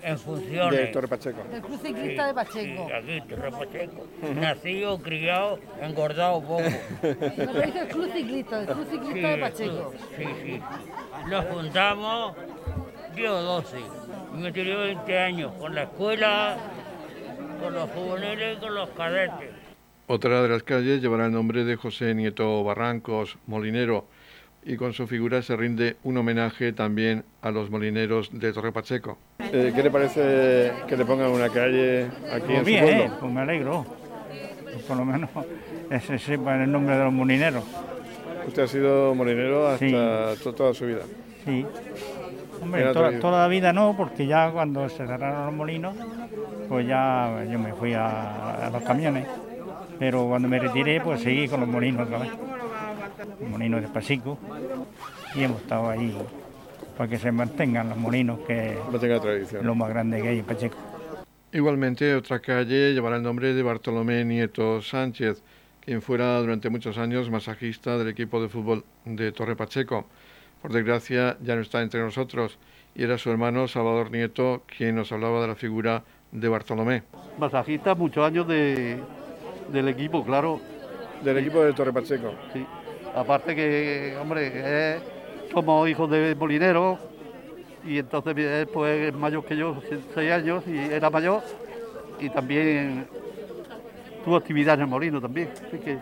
en 0.03 0.19
funciones. 0.19 0.81
De 0.81 0.87
Torre 0.87 1.09
Pacheco. 1.09 1.43
Del 1.51 1.61
Club 1.61 1.81
Ciclista 1.83 2.27
de 2.29 2.35
Pacheco. 2.35 2.87
Sí, 2.87 2.93
aquí, 2.95 3.29
Torre 3.29 3.51
Pacheco. 3.51 4.07
Nacido, 4.37 4.99
criado, 5.03 5.59
engordado 5.83 6.41
poco. 6.41 6.62
Pero 7.03 7.61
dice 7.61 7.81
el 7.81 7.88
Club 7.88 8.11
Ciclista, 8.12 8.61
el 8.61 8.67
Club 8.67 8.87
Ciclista 8.91 9.29
de 9.29 9.37
Pacheco. 9.37 9.93
Sí, 10.17 10.25
sí. 10.43 10.62
Lo 11.27 11.43
juntamos, 11.43 12.35
dio 13.18 13.33
12. 13.33 13.76
me 14.37 14.52
tiré 14.52 14.74
20 14.76 15.18
años 15.18 15.52
con 15.59 15.74
la 15.74 15.83
escuela, 15.83 16.57
con 17.62 17.74
los 17.74 17.90
juveniles 17.90 18.57
y 18.57 18.61
con 18.61 18.74
los 18.74 18.88
cadetes. 18.90 19.50
Otra 20.07 20.40
de 20.42 20.48
las 20.48 20.62
calles 20.62 21.02
llevará 21.02 21.26
el 21.26 21.33
nombre 21.33 21.64
de 21.64 21.76
José 21.76 22.14
Nieto 22.14 22.62
Barrancos, 22.64 23.37
molinero, 23.46 24.07
y 24.64 24.76
con 24.76 24.92
su 24.92 25.07
figura 25.07 25.42
se 25.42 25.57
rinde 25.57 25.96
un 26.04 26.16
homenaje 26.16 26.72
también 26.72 27.24
a 27.42 27.50
los 27.50 27.70
molineros 27.70 28.31
de 28.33 28.52
Torre 28.52 28.72
Pacheco. 28.72 29.18
Eh, 29.40 29.72
¿Qué 29.74 29.83
le 29.83 29.90
parece 29.90 30.72
que 30.87 30.96
le 30.96 31.04
pongan 31.04 31.31
una 31.31 31.48
calle 31.48 32.07
aquí 32.33 32.44
Pues 32.46 32.59
en 32.59 32.64
bien, 32.64 32.85
su 32.87 32.92
pueblo? 32.96 33.16
pues 33.20 33.33
me 33.33 33.40
alegro. 33.40 33.87
Por 34.87 34.96
lo 34.96 35.04
menos 35.04 35.31
ese 35.90 36.18
sepa 36.18 36.62
el 36.62 36.70
nombre 36.70 36.96
de 36.96 37.04
los 37.04 37.12
molineros. 37.12 37.64
Usted 38.46 38.62
ha 38.62 38.68
sido 38.68 39.14
molinero 39.14 39.68
hasta 39.68 40.35
to- 40.42 40.54
toda 40.54 40.72
su 40.72 40.87
vida. 40.87 41.00
Sí. 41.44 41.66
Hombre, 42.62 42.92
toda, 42.92 43.42
la 43.42 43.49
vida 43.49 43.73
no, 43.73 43.97
porque 43.97 44.27
ya 44.27 44.51
cuando 44.51 44.88
se 44.88 45.07
cerraron 45.07 45.47
los 45.47 45.55
molinos, 45.55 45.94
pues 46.68 46.87
ya 46.87 47.44
yo 47.51 47.59
me 47.59 47.73
fui 47.73 47.94
a, 47.94 48.66
a 48.66 48.71
los 48.71 48.83
camiones. 48.83 49.27
Pero 49.99 50.27
cuando 50.29 50.49
me 50.49 50.59
retiré, 50.59 51.01
pues 51.01 51.21
seguí 51.23 51.49
con 51.49 51.61
los 51.61 51.68
molinos 51.68 52.07
otra 52.07 52.18
vez. 52.18 52.31
Los 53.40 53.51
molinos 53.51 53.83
de 53.83 53.88
Pasico. 53.88 54.38
Y 55.35 55.42
hemos 55.42 55.61
estado 55.61 55.90
ahí 55.90 56.16
para 56.99 57.09
que 57.09 57.16
se 57.16 57.31
mantengan 57.31 57.88
los 57.88 57.99
molinos, 57.99 58.40
que 58.40 58.77
Mantenga 58.90 59.14
la 59.14 59.21
tradición. 59.21 59.61
es 59.61 59.66
lo 59.66 59.75
más 59.77 59.88
grande 59.88 60.21
que 60.21 60.29
hay 60.29 60.38
en 60.40 60.44
Pacheco. 60.44 60.77
Igualmente, 61.53 62.14
otra 62.14 62.40
calle 62.40 62.92
llevará 62.92 63.16
el 63.16 63.23
nombre 63.23 63.55
de 63.55 63.62
Bartolomé 63.62 64.25
Nieto 64.25 64.83
Sánchez, 64.83 65.42
quien 65.81 66.03
fuera 66.03 66.38
durante 66.40 66.68
muchos 66.71 66.99
años 66.99 67.31
masajista 67.31 67.97
del 67.97 68.09
equipo 68.09 68.42
de 68.42 68.49
fútbol 68.49 68.85
de 69.05 69.31
Torre 69.31 69.55
Pacheco. 69.55 70.07
Por 70.62 70.73
desgracia, 70.73 71.37
ya 71.42 71.55
no 71.55 71.62
está 71.62 71.83
entre 71.83 72.01
nosotros 72.01 72.59
y 72.94 73.05
era 73.05 73.16
su 73.18 73.31
hermano 73.31 73.68
Salvador 73.68 74.11
Nieto 74.11 74.62
quien 74.66 74.97
nos 74.97 75.12
hablaba 75.12 75.40
de 75.40 75.49
la 75.49 75.55
figura 75.55 76.03
de 76.33 76.49
Bartolomé. 76.49 77.03
Masajista, 77.38 77.94
muchos 77.94 78.27
años 78.27 78.47
de, 78.49 78.99
del 79.73 79.88
equipo, 79.88 80.25
claro. 80.25 80.61
Del 81.23 81.38
equipo 81.38 81.62
de 81.62 81.73
Torre 81.73 81.92
Pacheco. 81.92 82.35
Sí. 82.53 82.64
Aparte 83.14 83.55
que, 83.55 84.16
hombre, 84.21 84.97
es- 84.97 85.03
somos 85.53 85.88
hijos 85.88 86.11
de 86.11 86.35
molineros 86.35 86.99
y 87.87 87.99
entonces 87.99 88.37
él 88.37 88.66
pues, 88.66 89.09
es 89.09 89.14
mayor 89.14 89.44
que 89.44 89.57
yo, 89.57 89.81
seis 90.14 90.31
años, 90.33 90.62
y 90.66 90.77
era 90.77 91.09
mayor 91.09 91.42
y 92.21 92.29
también 92.31 93.07
tuvo 94.25 94.37
actividad 94.37 94.75
en 94.75 94.81
el 94.83 94.87
molino 94.88 95.21
también. 95.21 95.49
Así 95.66 95.79
que 95.79 95.99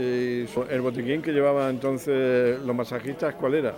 Y 0.00 0.46
el 0.70 0.80
botiquín 0.80 1.20
que 1.20 1.32
llevaban 1.32 1.70
entonces 1.70 2.58
los 2.60 2.74
masajistas, 2.74 3.34
¿cuál 3.34 3.54
era? 3.56 3.74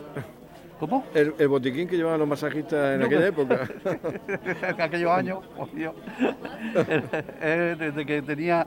¿Cómo? 0.78 1.04
El, 1.14 1.34
el 1.38 1.48
botiquín 1.48 1.88
que 1.88 1.96
llevaban 1.96 2.20
los 2.20 2.28
masajistas 2.28 2.94
en 2.94 3.00
No, 3.00 3.06
aquella 3.06 3.26
época. 3.26 3.68
en 4.68 4.80
aquellos 4.80 5.10
años, 5.10 5.38
oh, 5.58 5.66
Dios. 5.74 5.94
Eh, 7.40 7.76
desde 7.78 8.06
que 8.06 8.22
tenía 8.22 8.66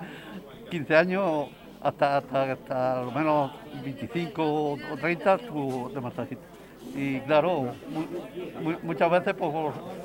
15 0.69 0.95
años 0.95 1.47
hasta, 1.81 2.17
hasta, 2.17 2.51
hasta 2.53 3.01
lo 3.03 3.11
menos 3.11 3.51
25 3.83 4.43
o 4.73 4.77
30 4.99 5.35
estuvo 5.35 5.89
de 5.89 6.01
masajista. 6.01 6.43
Y 6.95 7.19
claro, 7.21 7.67
mu- 7.89 8.69
mu- 8.71 8.77
muchas 8.83 9.09
veces 9.11 9.33
pues 9.37 9.51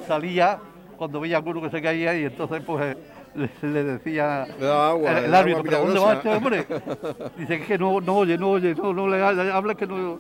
salía 0.06 0.58
cuando 0.96 1.20
veía 1.20 1.36
alguno 1.38 1.62
que 1.62 1.70
se 1.70 1.82
caía 1.82 2.16
y 2.18 2.24
entonces 2.24 2.62
pues 2.64 2.96
le, 3.34 3.50
le 3.68 3.84
decía 3.84 4.46
Le 4.58 4.66
daba 4.66 4.90
agua, 4.90 5.18
el, 5.18 5.24
el 5.26 5.34
árbitro, 5.34 5.60
agua 5.60 5.70
¿pero 5.70 5.84
dónde 5.84 6.00
va 6.00 6.12
este 6.14 6.28
milagrosa". 6.28 7.06
hombre? 7.16 7.30
Dice 7.38 7.60
que 7.62 7.78
no, 7.78 8.00
no 8.00 8.16
oye, 8.18 8.38
no 8.38 8.50
oye, 8.50 8.74
no, 8.74 8.92
no 8.92 9.08
le 9.08 9.22
ha- 9.22 9.56
habla 9.56 9.74
que 9.74 9.86
no... 9.86 10.18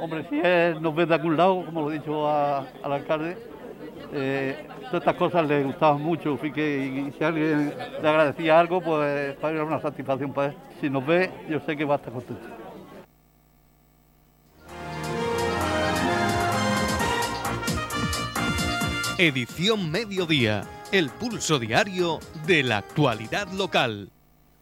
Hombre, 0.00 0.26
si 0.28 0.40
él 0.42 0.82
nos 0.82 0.94
ve 0.94 1.06
de 1.06 1.14
algún 1.14 1.36
lado, 1.36 1.64
como 1.64 1.82
lo 1.82 1.90
he 1.92 1.98
dicho 1.98 2.28
a- 2.28 2.66
al 2.82 2.92
alcalde, 2.92 3.36
eh, 4.12 4.66
todas 4.84 4.94
estas 5.02 5.14
cosas 5.14 5.46
le 5.46 5.62
gustaban 5.64 6.00
mucho, 6.02 6.34
así 6.34 6.50
que 6.52 7.08
y 7.08 7.12
si 7.16 7.24
alguien 7.24 7.72
le 8.02 8.08
agradecía 8.08 8.58
algo, 8.60 8.80
pues 8.80 9.34
para 9.36 9.50
él 9.50 9.56
era 9.56 9.64
una 9.64 9.80
satisfacción 9.80 10.32
para 10.32 10.48
él. 10.48 10.56
Si 10.80 10.90
nos 10.90 11.06
ve, 11.06 11.30
yo 11.48 11.60
sé 11.60 11.76
que 11.76 11.84
va 11.84 11.94
a 11.94 11.98
estar 11.98 12.12
contento. 12.12 12.42
Edición 19.18 19.90
Mediodía, 19.90 20.64
el 20.94 21.10
pulso 21.10 21.58
diario 21.58 22.20
de 22.46 22.62
la 22.62 22.78
actualidad 22.78 23.48
local. 23.48 24.10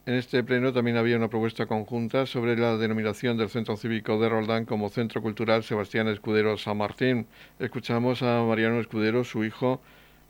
En 0.07 0.15
este 0.15 0.43
pleno 0.43 0.73
también 0.73 0.97
había 0.97 1.19
una 1.19 1.29
propuesta 1.29 1.67
conjunta 1.67 2.25
sobre 2.25 2.57
la 2.57 2.79
denominación 2.79 3.37
del 3.37 3.51
Centro 3.51 3.77
Cívico 3.77 4.19
de 4.19 4.31
Roldán 4.31 4.65
como 4.65 4.89
Centro 4.89 5.21
Cultural 5.21 5.63
Sebastián 5.63 6.09
Escudero 6.09 6.57
San 6.57 6.79
Martín. 6.79 7.27
Escuchamos 7.59 8.23
a 8.23 8.43
Mariano 8.45 8.81
Escudero, 8.81 9.25
su 9.25 9.45
hijo, 9.45 9.83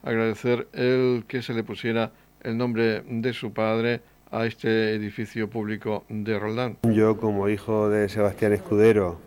agradecer 0.03 0.67
el 0.73 1.23
que 1.29 1.41
se 1.41 1.55
le 1.55 1.63
pusiera 1.63 2.11
el 2.43 2.59
nombre 2.59 3.03
de 3.03 3.33
su 3.33 3.53
padre 3.53 4.01
a 4.33 4.45
este 4.45 4.95
edificio 4.95 5.49
público 5.49 6.05
de 6.09 6.37
Roldán. 6.37 6.79
Yo 6.83 7.17
como 7.17 7.49
hijo 7.49 7.89
de 7.89 8.09
Sebastián 8.09 8.53
Escudero, 8.55 9.21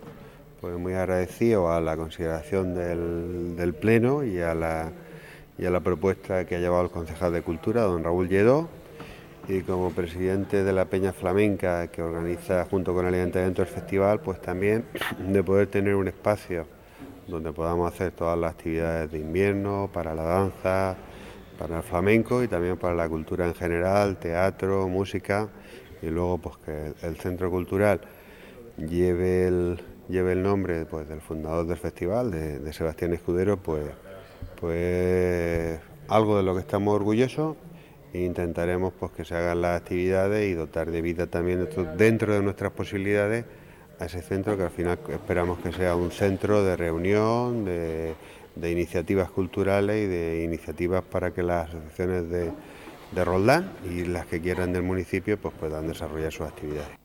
pues 0.60 0.78
muy 0.78 0.92
agradecido 0.92 1.72
a 1.72 1.80
la 1.80 1.96
consideración 1.96 2.76
del, 2.76 3.56
del 3.56 3.74
Pleno 3.74 4.26
y 4.26 4.40
a, 4.40 4.54
la, 4.54 4.92
y 5.58 5.66
a 5.66 5.70
la 5.70 5.80
propuesta 5.80 6.46
que 6.46 6.56
ha 6.56 6.60
llevado 6.60 6.84
el 6.84 6.90
concejal 6.90 7.34
de 7.34 7.42
Cultura, 7.42 7.84
don 7.84 8.04
Raúl 8.04 8.28
Lledó, 8.28 8.70
y 9.48 9.62
como 9.62 9.92
presidente 9.92 10.64
de 10.64 10.74
la 10.74 10.86
Peña 10.86 11.14
Flamenca 11.14 11.88
que 11.88 12.02
organiza 12.02 12.66
junto 12.66 12.94
con 12.94 13.06
el 13.06 13.14
Ayuntamiento 13.14 13.62
el 13.62 13.68
festival, 13.68 14.20
pues 14.20 14.42
también 14.42 14.86
de 15.20 15.44
poder 15.44 15.68
tener 15.68 15.96
un 15.96 16.08
espacio 16.08 16.66
donde 17.28 17.52
podamos 17.52 17.92
hacer 17.92 18.12
todas 18.12 18.38
las 18.38 18.52
actividades 18.52 19.12
de 19.12 19.20
invierno, 19.20 19.90
para 19.92 20.14
la 20.14 20.24
danza, 20.24 20.96
para 21.58 21.78
el 21.78 21.84
flamenco 21.84 22.44
y 22.44 22.48
también 22.48 22.78
para 22.78 22.94
la 22.94 23.10
cultura 23.10 23.46
en 23.46 23.56
general, 23.56 24.18
teatro, 24.18 24.88
música, 24.88 25.50
y 26.02 26.08
luego 26.08 26.38
pues 26.38 26.58
que 26.58 26.94
el 27.08 27.16
centro 27.18 27.50
cultural 27.50 28.02
lleve 28.78 29.48
el, 29.48 29.82
lleve 30.08 30.34
el 30.34 30.44
nombre 30.44 30.86
pues, 30.86 31.08
del 31.08 31.22
fundador 31.22 31.66
del 31.66 31.78
festival, 31.78 32.30
de, 32.30 32.60
de 32.60 32.74
Sebastián 32.74 33.14
Escudero, 33.14 33.58
pues, 33.58 33.86
pues 34.66 35.80
algo 36.08 36.38
de 36.38 36.44
lo 36.44 36.56
que 36.56 36.62
estamos 36.62 36.96
orgullosos 36.96 37.56
e 38.14 38.22
intentaremos 38.24 38.94
pues, 39.00 39.12
que 39.12 39.24
se 39.24 39.36
hagan 39.36 39.62
las 39.62 39.80
actividades 39.80 40.50
y 40.50 40.56
dotar 40.56 40.90
de 40.90 41.04
vida 41.04 41.28
también 41.28 41.70
dentro 41.96 42.34
de 42.34 42.42
nuestras 42.42 42.72
posibilidades 42.72 43.46
a 44.00 44.06
ese 44.06 44.24
centro 44.24 44.58
que 44.58 44.64
al 44.64 44.72
final 44.72 44.98
esperamos 45.08 45.60
que 45.60 45.72
sea 45.72 45.96
un 45.96 46.10
centro 46.10 46.64
de 46.64 46.76
reunión, 46.76 47.64
de, 47.64 48.16
de 48.56 48.72
iniciativas 48.72 49.30
culturales 49.30 50.04
y 50.04 50.08
de 50.08 50.44
iniciativas 50.44 51.04
para 51.04 51.32
que 51.32 51.44
las 51.44 51.70
asociaciones 51.70 52.28
de, 52.32 52.52
de 53.12 53.24
Roldán 53.24 53.72
y 53.88 54.04
las 54.06 54.26
que 54.26 54.42
quieran 54.42 54.74
del 54.74 54.82
municipio 54.82 55.38
pues 55.40 55.54
puedan 55.60 55.88
desarrollar 55.88 56.32
sus 56.32 56.48
actividades. 56.48 57.05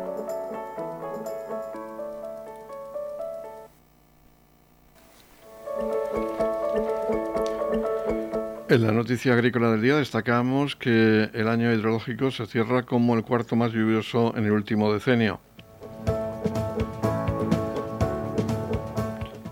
En 8.71 8.87
la 8.87 8.93
noticia 8.93 9.33
agrícola 9.33 9.71
del 9.71 9.81
día 9.81 9.97
destacamos 9.97 10.77
que 10.77 11.29
el 11.33 11.49
año 11.49 11.73
hidrológico 11.73 12.31
se 12.31 12.45
cierra 12.45 12.83
como 12.83 13.15
el 13.15 13.23
cuarto 13.23 13.57
más 13.57 13.73
lluvioso 13.73 14.33
en 14.37 14.45
el 14.45 14.53
último 14.53 14.93
decenio. 14.93 15.41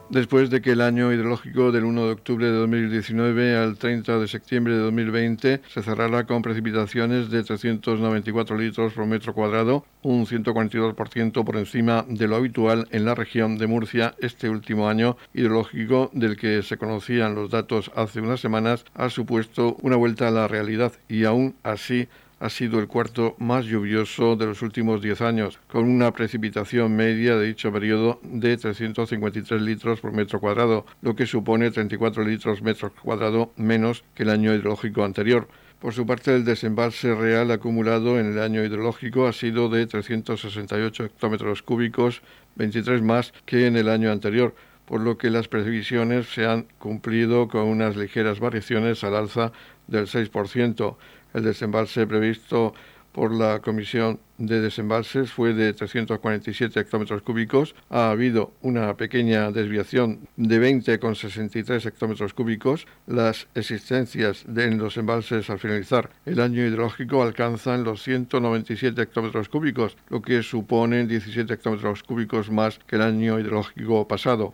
Después 0.09 0.49
de 0.49 0.59
que 0.59 0.71
el 0.71 0.81
año 0.81 1.13
hidrológico 1.13 1.71
del 1.71 1.83
1 1.83 2.05
de 2.07 2.11
octubre 2.13 2.47
de 2.47 2.57
2019 2.57 3.55
al 3.55 3.77
30 3.77 4.17
de 4.17 4.27
septiembre 4.27 4.73
de 4.73 4.79
2020 4.79 5.61
se 5.67 5.83
cerrara 5.83 6.25
con 6.25 6.41
precipitaciones 6.41 7.29
de 7.29 7.43
394 7.43 8.57
litros 8.57 8.93
por 8.93 9.05
metro 9.05 9.35
cuadrado, 9.35 9.85
un 10.01 10.25
142% 10.25 11.45
por 11.45 11.57
encima 11.57 12.05
de 12.09 12.27
lo 12.27 12.37
habitual 12.37 12.87
en 12.89 13.05
la 13.05 13.13
región 13.13 13.59
de 13.59 13.67
Murcia, 13.67 14.15
este 14.17 14.49
último 14.49 14.89
año 14.89 15.15
hidrológico 15.35 16.09
del 16.11 16.37
que 16.37 16.63
se 16.63 16.77
conocían 16.77 17.35
los 17.35 17.51
datos 17.51 17.91
hace 17.95 18.19
unas 18.19 18.39
semanas 18.39 18.85
ha 18.95 19.11
supuesto 19.11 19.77
una 19.83 19.95
vuelta 19.95 20.27
a 20.27 20.31
la 20.31 20.47
realidad 20.47 20.91
y 21.07 21.25
aún 21.25 21.53
así 21.61 22.07
ha 22.39 22.49
sido 22.49 22.79
el 22.79 22.87
cuarto 22.87 23.35
más 23.37 23.65
lluvioso 23.65 24.35
de 24.35 24.45
los 24.45 24.61
últimos 24.61 25.01
10 25.01 25.21
años, 25.21 25.59
con 25.67 25.85
una 25.89 26.11
precipitación 26.11 26.95
media 26.95 27.35
de 27.35 27.47
dicho 27.47 27.71
periodo 27.71 28.19
de 28.23 28.55
353 28.57 29.61
litros 29.61 29.99
por 29.99 30.13
metro 30.13 30.39
cuadrado, 30.39 30.85
lo 31.01 31.15
que 31.15 31.25
supone 31.25 31.71
34 31.71 32.23
litros 32.23 32.61
metro 32.61 32.93
cuadrado 33.03 33.51
menos 33.57 34.03
que 34.15 34.23
el 34.23 34.29
año 34.29 34.53
hidrológico 34.53 35.03
anterior. 35.03 35.47
Por 35.79 35.93
su 35.93 36.05
parte, 36.05 36.35
el 36.35 36.43
desembalse 36.43 37.15
real 37.15 37.51
acumulado 37.51 38.19
en 38.19 38.33
el 38.33 38.39
año 38.39 38.63
hidrológico 38.65 39.27
ha 39.27 39.33
sido 39.33 39.69
de 39.69 39.87
368 39.87 41.05
hectómetros 41.05 41.61
cúbicos, 41.61 42.21
23 42.55 43.01
más 43.01 43.33
que 43.45 43.65
en 43.65 43.77
el 43.77 43.87
año 43.87 44.11
anterior, 44.11 44.53
por 44.85 45.01
lo 45.01 45.17
que 45.17 45.29
las 45.29 45.47
previsiones 45.47 46.33
se 46.33 46.45
han 46.45 46.63
cumplido 46.79 47.47
con 47.47 47.61
unas 47.61 47.95
ligeras 47.95 48.39
variaciones 48.39 49.03
al 49.03 49.15
alza 49.15 49.51
del 49.87 50.07
6%. 50.07 50.95
El 51.33 51.43
desembalse 51.43 52.07
previsto 52.07 52.73
por 53.11 53.33
la 53.33 53.59
Comisión 53.59 54.19
de 54.37 54.61
Desembalses 54.61 55.31
fue 55.31 55.53
de 55.53 55.73
347 55.73 56.79
hectómetros 56.79 57.21
cúbicos. 57.21 57.75
Ha 57.89 58.11
habido 58.11 58.53
una 58.61 58.95
pequeña 58.95 59.51
desviación 59.51 60.27
de 60.37 60.61
20,63 60.61 61.85
hectómetros 61.85 62.33
cúbicos. 62.33 62.87
Las 63.07 63.47
existencias 63.55 64.45
de, 64.47 64.65
en 64.65 64.77
los 64.77 64.97
embalses 64.97 65.49
al 65.49 65.59
finalizar 65.59 66.09
el 66.25 66.39
año 66.39 66.65
hidrológico 66.65 67.21
alcanzan 67.21 67.83
los 67.83 68.03
197 68.03 69.01
hectómetros 69.01 69.49
cúbicos, 69.49 69.97
lo 70.09 70.21
que 70.21 70.43
supone 70.43 71.05
17 71.05 71.53
hectómetros 71.53 72.03
cúbicos 72.03 72.49
más 72.49 72.79
que 72.87 72.95
el 72.95 73.01
año 73.01 73.39
hidrológico 73.39 74.07
pasado. 74.07 74.53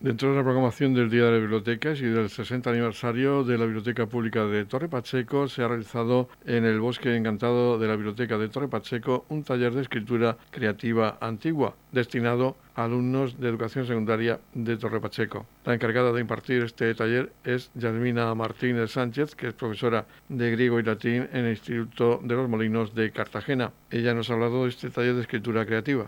Dentro 0.00 0.30
de 0.30 0.36
la 0.36 0.42
programación 0.42 0.94
del 0.94 1.10
Día 1.10 1.26
de 1.26 1.32
las 1.32 1.40
Bibliotecas 1.42 2.00
y 2.00 2.06
del 2.06 2.30
60 2.30 2.70
aniversario 2.70 3.44
de 3.44 3.58
la 3.58 3.66
Biblioteca 3.66 4.06
Pública 4.06 4.46
de 4.46 4.64
Torre 4.64 4.88
Pacheco, 4.88 5.46
se 5.46 5.62
ha 5.62 5.68
realizado 5.68 6.30
en 6.46 6.64
el 6.64 6.80
Bosque 6.80 7.14
Encantado 7.14 7.78
de 7.78 7.86
la 7.86 7.96
Biblioteca 7.96 8.38
de 8.38 8.48
Torre 8.48 8.68
Pacheco 8.68 9.26
un 9.28 9.44
taller 9.44 9.74
de 9.74 9.82
escritura 9.82 10.38
creativa 10.50 11.18
antigua 11.20 11.74
destinado 11.92 12.56
a 12.76 12.84
alumnos 12.84 13.38
de 13.38 13.50
educación 13.50 13.86
secundaria 13.86 14.40
de 14.54 14.78
Torre 14.78 15.02
Pacheco. 15.02 15.44
La 15.66 15.74
encargada 15.74 16.12
de 16.12 16.22
impartir 16.22 16.62
este 16.62 16.94
taller 16.94 17.30
es 17.44 17.70
Yasmina 17.74 18.34
Martínez 18.34 18.92
Sánchez, 18.92 19.34
que 19.34 19.48
es 19.48 19.52
profesora 19.52 20.06
de 20.30 20.50
griego 20.50 20.80
y 20.80 20.82
latín 20.82 21.28
en 21.30 21.44
el 21.44 21.50
Instituto 21.50 22.20
de 22.24 22.36
los 22.36 22.48
Molinos 22.48 22.94
de 22.94 23.10
Cartagena. 23.10 23.72
Ella 23.90 24.14
nos 24.14 24.30
ha 24.30 24.32
hablado 24.32 24.62
de 24.62 24.70
este 24.70 24.88
taller 24.88 25.16
de 25.16 25.20
escritura 25.20 25.66
creativa. 25.66 26.06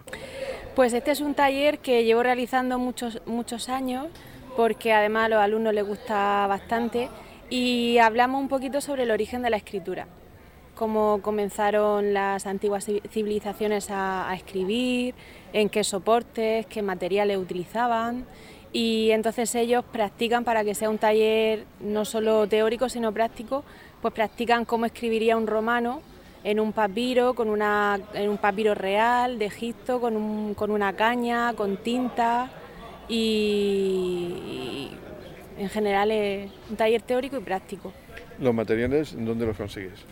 Pues 0.74 0.94
este 0.94 1.10
es 1.10 1.20
un 1.20 1.34
taller 1.34 1.80
que 1.80 2.02
llevo 2.02 2.22
realizando 2.22 2.78
muchos, 2.78 3.20
muchos 3.26 3.68
años 3.68 4.06
porque 4.56 4.94
además 4.94 5.26
a 5.26 5.28
los 5.28 5.38
alumnos 5.38 5.74
les 5.74 5.86
gusta 5.86 6.46
bastante 6.46 7.10
y 7.50 7.98
hablamos 7.98 8.40
un 8.40 8.48
poquito 8.48 8.80
sobre 8.80 9.02
el 9.02 9.10
origen 9.10 9.42
de 9.42 9.50
la 9.50 9.58
escritura, 9.58 10.06
cómo 10.74 11.20
comenzaron 11.20 12.14
las 12.14 12.46
antiguas 12.46 12.86
civilizaciones 13.10 13.90
a, 13.90 14.30
a 14.30 14.34
escribir, 14.34 15.14
en 15.52 15.68
qué 15.68 15.84
soportes, 15.84 16.64
qué 16.64 16.80
materiales 16.80 17.36
utilizaban 17.36 18.24
y 18.72 19.10
entonces 19.10 19.54
ellos 19.54 19.84
practican 19.84 20.42
para 20.42 20.64
que 20.64 20.74
sea 20.74 20.88
un 20.88 20.96
taller 20.96 21.66
no 21.80 22.06
solo 22.06 22.48
teórico 22.48 22.88
sino 22.88 23.12
práctico, 23.12 23.62
pues 24.00 24.14
practican 24.14 24.64
cómo 24.64 24.86
escribiría 24.86 25.36
un 25.36 25.46
romano 25.46 26.00
en 26.44 26.60
un 26.60 26.72
papiro, 26.72 27.34
con 27.34 27.48
una, 27.48 28.00
en 28.14 28.28
un 28.28 28.38
papiro 28.38 28.74
real 28.74 29.38
de 29.38 29.46
Egipto, 29.46 30.00
con, 30.00 30.16
un, 30.16 30.54
con 30.54 30.70
una 30.70 30.94
caña, 30.94 31.54
con 31.54 31.76
tinta 31.76 32.50
y, 33.08 34.90
en 35.58 35.68
general 35.68 36.10
es 36.10 36.50
un 36.70 36.76
taller 36.76 37.02
teórico 37.02 37.36
y 37.36 37.40
práctico. 37.40 37.92
¿Los 38.38 38.54
materiales 38.54 39.14
dónde 39.16 39.46
los 39.46 39.56
consigues? 39.56 40.04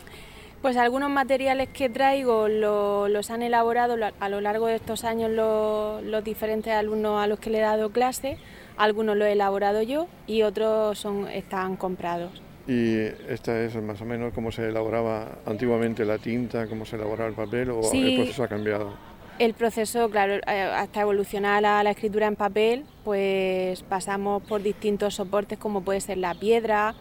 Pues 0.62 0.77
algunos 0.77 1.09
materiales 1.09 1.71
que 1.71 1.88
traigo 1.88 2.47
los 2.47 3.31
han 3.31 3.43
elaborado 3.43 3.97
a 4.21 4.29
lo 4.29 4.40
largo 4.43 4.66
de 4.66 4.77
estos 4.77 5.05
años 5.05 5.31
los, 5.31 6.03
los, 6.05 6.23
diferentes 6.23 6.73
alumnos 6.73 7.23
a 7.23 7.27
los 7.27 7.40
que 7.40 7.49
le 7.49 7.59
he 7.59 7.62
dado 7.62 7.90
clase, 7.90 8.37
algunos 8.77 9.16
los 9.16 9.27
he 9.27 9.33
elaborado 9.33 9.81
yo 9.81 10.07
y 10.27 10.43
otros 10.43 10.99
son, 10.99 11.29
están 11.29 11.77
comprados. 11.77 12.43
Y 12.70 12.98
esta 13.28 13.61
es 13.64 13.74
más 13.83 14.00
o 14.00 14.04
menos 14.04 14.33
cómo 14.33 14.52
se 14.52 14.68
elaboraba 14.68 15.38
antiguamente 15.44 16.04
la 16.04 16.18
tinta, 16.18 16.68
cómo 16.68 16.87
se 16.87 16.94
elaboraba 16.94 17.28
el 17.28 17.35
papel 17.35 17.70
o 17.70 17.80
el 17.92 18.14
proceso 18.14 18.44
ha 18.44 18.48
cambiado. 18.48 18.94
El 19.40 19.54
proceso, 19.54 20.09
claro, 20.09 20.35
eh, 20.35 20.70
hasta 20.76 21.00
evolucionar 21.00 21.64
a 21.64 21.83
la 21.83 21.90
escritura 21.90 22.28
en 22.28 22.37
papel, 22.37 22.85
pues 23.02 23.83
pasamos 23.83 24.44
por 24.44 24.62
distintos 24.62 25.16
soportes 25.16 25.59
como 25.59 25.80
puede 25.80 26.00
ser 26.00 26.18
la 26.18 26.33
piedra, 26.33 26.94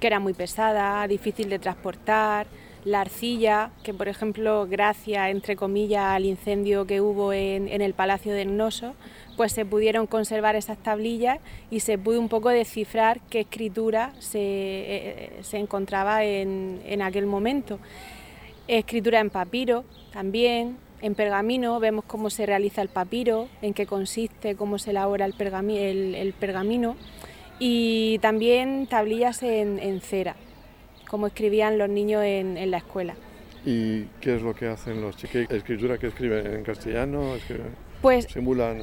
que 0.00 0.08
era 0.08 0.18
muy 0.18 0.34
pesada, 0.34 1.06
difícil 1.06 1.48
de 1.50 1.60
transportar, 1.60 2.48
la 2.84 3.00
arcilla, 3.00 3.70
que 3.82 3.94
por 3.94 4.08
ejemplo, 4.08 4.66
gracias, 4.68 5.30
entre 5.30 5.56
comillas, 5.56 6.04
al 6.04 6.24
incendio 6.24 6.86
que 6.86 7.00
hubo 7.00 7.32
en, 7.32 7.68
el 7.68 7.94
Palacio 7.94 8.34
de 8.34 8.44
Noso, 8.44 8.94
pues 9.36 9.52
se 9.52 9.64
pudieron 9.64 10.06
conservar 10.06 10.56
esas 10.56 10.78
tablillas 10.78 11.38
y 11.70 11.80
se 11.80 11.96
pudo 11.98 12.20
un 12.20 12.28
poco 12.28 12.48
descifrar 12.48 13.20
qué 13.30 13.40
escritura 13.40 14.12
se, 14.18 14.40
eh, 14.40 15.32
se 15.42 15.58
encontraba 15.58 16.24
en, 16.24 17.02
aquel 17.02 17.26
momento. 17.26 17.78
Escritura 18.68 19.20
en 19.20 19.30
papiro 19.30 19.84
también, 20.12 20.76
en 21.00 21.14
pergamino, 21.14 21.80
vemos 21.80 22.04
cómo 22.06 22.30
se 22.30 22.46
realiza 22.46 22.82
el 22.82 22.88
papiro, 22.88 23.48
en 23.60 23.74
qué 23.74 23.86
consiste, 23.86 24.54
cómo 24.54 24.78
se 24.78 24.90
elabora 24.90 25.26
el, 25.26 25.34
pergamino 26.38 26.96
y 27.58 28.18
también 28.18 28.86
tablillas 28.86 29.42
en, 29.42 30.00
cera, 30.00 30.36
como 31.12 31.26
escribían 31.26 31.76
los 31.76 31.90
niños 31.90 32.24
en, 32.24 32.56
en 32.56 32.70
la 32.70 32.78
escuela. 32.78 33.14
¿Y 33.66 34.04
qué 34.22 34.36
es 34.36 34.42
lo 34.42 34.54
que 34.54 34.66
hacen 34.66 35.02
los 35.02 35.14
chicos? 35.14 35.42
¿Escritura 35.50 35.98
que 35.98 36.06
escriben 36.06 36.46
en 36.46 36.64
castellano? 36.64 37.34
Pues 38.00 38.24
simulan 38.24 38.82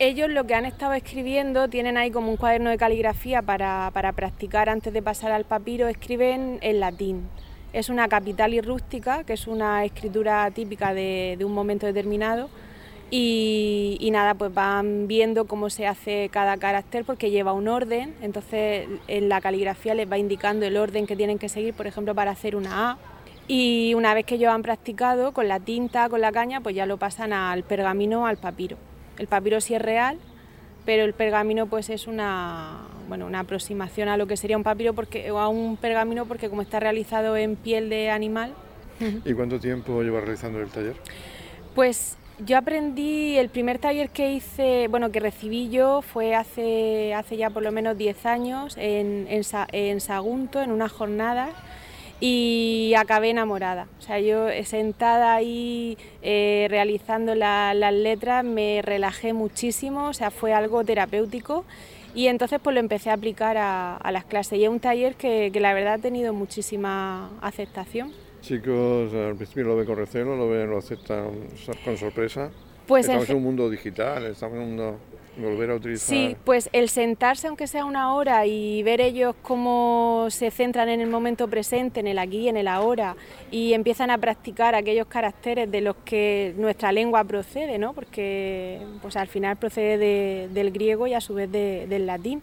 ellos 0.00 0.28
lo 0.28 0.44
que 0.44 0.54
han 0.54 0.64
estado 0.64 0.92
escribiendo, 0.92 1.68
tienen 1.68 1.96
ahí 1.96 2.10
como 2.10 2.28
un 2.28 2.36
cuaderno 2.36 2.68
de 2.68 2.76
caligrafía 2.76 3.42
para, 3.42 3.90
para 3.94 4.12
practicar 4.12 4.68
antes 4.68 4.92
de 4.92 5.00
pasar 5.00 5.30
al 5.30 5.44
papiro, 5.44 5.86
escriben 5.86 6.58
en 6.62 6.80
latín. 6.80 7.28
Es 7.72 7.88
una 7.88 8.08
capital 8.08 8.52
y 8.54 8.60
rústica, 8.60 9.24
que 9.24 9.34
es 9.34 9.46
una 9.46 9.84
escritura 9.84 10.50
típica 10.50 10.92
de, 10.92 11.36
de 11.38 11.44
un 11.44 11.52
momento 11.52 11.86
determinado. 11.86 12.50
Y, 13.16 13.96
y, 14.00 14.10
nada, 14.10 14.34
pues 14.34 14.52
van 14.52 15.06
viendo 15.06 15.44
cómo 15.44 15.70
se 15.70 15.86
hace 15.86 16.28
cada 16.32 16.56
carácter 16.56 17.04
porque 17.04 17.30
lleva 17.30 17.52
un 17.52 17.68
orden, 17.68 18.12
entonces 18.22 18.88
en 19.06 19.28
la 19.28 19.40
caligrafía 19.40 19.94
les 19.94 20.10
va 20.10 20.18
indicando 20.18 20.66
el 20.66 20.76
orden 20.76 21.06
que 21.06 21.14
tienen 21.14 21.38
que 21.38 21.48
seguir, 21.48 21.74
por 21.74 21.86
ejemplo, 21.86 22.12
para 22.12 22.32
hacer 22.32 22.56
una 22.56 22.90
A. 22.90 22.98
Y 23.46 23.94
una 23.94 24.14
vez 24.14 24.26
que 24.26 24.34
ellos 24.34 24.50
han 24.50 24.62
practicado 24.62 25.30
con 25.30 25.46
la 25.46 25.60
tinta, 25.60 26.08
con 26.08 26.20
la 26.20 26.32
caña, 26.32 26.60
pues 26.60 26.74
ya 26.74 26.86
lo 26.86 26.96
pasan 26.96 27.32
al 27.32 27.62
pergamino, 27.62 28.26
al 28.26 28.36
papiro. 28.36 28.78
El 29.16 29.28
papiro 29.28 29.60
sí 29.60 29.76
es 29.76 29.82
real, 29.82 30.18
pero 30.84 31.04
el 31.04 31.12
pergamino 31.12 31.68
pues 31.68 31.90
es 31.90 32.08
una, 32.08 32.80
bueno, 33.08 33.26
una 33.26 33.38
aproximación 33.38 34.08
a 34.08 34.16
lo 34.16 34.26
que 34.26 34.36
sería 34.36 34.56
un 34.56 34.64
papiro 34.64 34.92
porque, 34.92 35.30
o 35.30 35.38
a 35.38 35.46
un 35.46 35.76
pergamino 35.76 36.26
porque 36.26 36.48
como 36.48 36.62
está 36.62 36.80
realizado 36.80 37.36
en 37.36 37.54
piel 37.54 37.90
de 37.90 38.10
animal. 38.10 38.54
¿Y 39.24 39.34
cuánto 39.34 39.60
tiempo 39.60 40.02
lleva 40.02 40.20
realizando 40.20 40.60
el 40.60 40.68
taller? 40.70 40.96
Pues 41.76 42.16
yo 42.38 42.58
aprendí, 42.58 43.36
el 43.36 43.48
primer 43.48 43.78
taller 43.78 44.10
que 44.10 44.32
hice, 44.32 44.88
bueno, 44.88 45.10
que 45.12 45.20
recibí 45.20 45.68
yo 45.70 46.02
fue 46.02 46.34
hace, 46.34 47.14
hace 47.14 47.36
ya 47.36 47.50
por 47.50 47.62
lo 47.62 47.70
menos 47.70 47.96
10 47.96 48.26
años 48.26 48.76
en, 48.76 49.26
en, 49.28 50.00
Sagunto, 50.00 50.60
en 50.60 50.72
una 50.72 50.88
jornada 50.88 51.50
y 52.20 52.94
acabé 52.96 53.30
enamorada. 53.30 53.86
O 53.98 54.02
sea, 54.02 54.18
yo 54.18 54.48
sentada 54.64 55.34
ahí 55.34 55.96
eh, 56.22 56.66
realizando 56.70 57.34
las 57.34 57.92
letras 57.92 58.44
me 58.44 58.82
relajé 58.82 59.32
muchísimo, 59.32 60.08
o 60.08 60.12
sea, 60.12 60.30
fue 60.30 60.52
algo 60.52 60.84
terapéutico 60.84 61.64
y 62.14 62.28
entonces 62.28 62.60
pues 62.62 62.74
lo 62.74 62.80
empecé 62.80 63.10
a 63.10 63.14
aplicar 63.14 63.56
a, 63.58 64.10
las 64.12 64.24
clases 64.24 64.58
y 64.58 64.64
es 64.64 64.70
un 64.70 64.80
taller 64.80 65.16
que, 65.16 65.50
la 65.54 65.74
verdad 65.74 65.94
ha 65.94 65.98
tenido 65.98 66.32
muchísima 66.32 67.30
aceptación. 67.40 68.12
Chicos, 68.44 69.14
al 69.14 69.36
principio 69.36 69.64
lo 69.64 69.76
ven 69.76 69.86
con 69.86 69.96
recelo, 69.96 70.36
lo 70.36 70.50
ven, 70.50 70.68
lo 70.68 70.76
aceptan 70.76 71.30
con 71.82 71.96
sorpresa. 71.96 72.50
Pues 72.86 73.06
estamos 73.06 73.30
en 73.30 73.36
un 73.36 73.42
mundo 73.42 73.70
digital, 73.70 74.26
estamos 74.26 74.56
en 74.56 74.62
un 74.62 74.68
mundo 74.68 74.98
volver 75.38 75.70
a 75.70 75.76
utilizar. 75.76 76.14
Sí, 76.14 76.36
pues 76.44 76.68
el 76.74 76.90
sentarse 76.90 77.48
aunque 77.48 77.66
sea 77.66 77.86
una 77.86 78.14
hora 78.14 78.44
y 78.44 78.82
ver 78.82 79.00
ellos 79.00 79.34
cómo 79.40 80.26
se 80.28 80.50
centran 80.50 80.90
en 80.90 81.00
el 81.00 81.08
momento 81.08 81.48
presente, 81.48 82.00
en 82.00 82.06
el 82.06 82.18
aquí, 82.18 82.46
en 82.50 82.58
el 82.58 82.68
ahora, 82.68 83.16
y 83.50 83.72
empiezan 83.72 84.10
a 84.10 84.18
practicar 84.18 84.74
aquellos 84.74 85.06
caracteres 85.06 85.70
de 85.70 85.80
los 85.80 85.96
que 86.04 86.52
nuestra 86.58 86.92
lengua 86.92 87.24
procede, 87.24 87.78
¿no? 87.78 87.94
Porque 87.94 88.78
pues 89.00 89.16
al 89.16 89.28
final 89.28 89.56
procede 89.56 90.48
del 90.48 90.70
griego 90.70 91.06
y 91.06 91.14
a 91.14 91.22
su 91.22 91.32
vez 91.32 91.50
del 91.50 92.04
latín. 92.04 92.42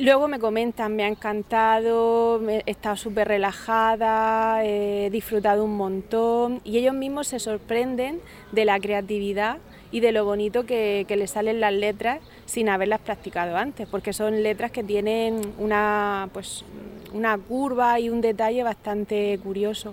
Luego 0.00 0.28
me 0.28 0.38
comentan, 0.38 0.96
me 0.96 1.04
ha 1.04 1.08
encantado, 1.08 2.40
he 2.48 2.62
estado 2.64 2.96
súper 2.96 3.28
relajada, 3.28 4.64
he 4.64 5.10
disfrutado 5.10 5.62
un 5.62 5.76
montón 5.76 6.62
y 6.64 6.78
ellos 6.78 6.94
mismos 6.94 7.26
se 7.26 7.38
sorprenden 7.38 8.22
de 8.50 8.64
la 8.64 8.80
creatividad 8.80 9.58
y 9.92 10.00
de 10.00 10.12
lo 10.12 10.24
bonito 10.24 10.64
que, 10.64 11.04
les 11.06 11.30
salen 11.30 11.60
las 11.60 11.74
letras 11.74 12.20
sin 12.46 12.70
haberlas 12.70 13.00
practicado 13.00 13.58
antes, 13.58 13.86
porque 13.88 14.14
son 14.14 14.42
letras 14.42 14.70
que 14.70 14.82
tienen 14.82 15.52
una, 15.58 16.30
pues, 16.32 16.64
una 17.12 17.36
curva 17.36 18.00
y 18.00 18.08
un 18.08 18.22
detalle 18.22 18.62
bastante 18.62 19.38
curioso. 19.42 19.92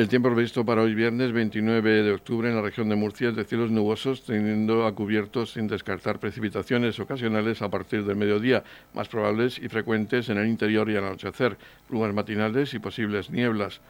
El 0.00 0.08
tiempo 0.08 0.32
previsto 0.32 0.64
para 0.64 0.80
hoy 0.80 0.94
viernes 0.94 1.30
29 1.30 2.02
de 2.02 2.12
octubre 2.12 2.48
en 2.48 2.56
la 2.56 2.62
región 2.62 2.88
de 2.88 2.96
Murcia 2.96 3.28
es 3.28 3.36
de 3.36 3.44
cielos 3.44 3.70
nubosos, 3.70 4.24
teniendo 4.24 4.86
a 4.86 4.94
cubiertos 4.94 5.52
sin 5.52 5.68
descartar 5.68 6.18
precipitaciones 6.18 6.98
ocasionales 6.98 7.60
a 7.60 7.68
partir 7.68 8.06
del 8.06 8.16
mediodía, 8.16 8.64
más 8.94 9.08
probables 9.08 9.58
y 9.58 9.68
frecuentes 9.68 10.30
en 10.30 10.38
el 10.38 10.46
interior 10.46 10.88
y 10.88 10.96
al 10.96 11.04
anochecer, 11.04 11.58
plumas 11.86 12.14
matinales 12.14 12.72
y 12.72 12.78
posibles 12.78 13.28
nieblas. 13.28 13.82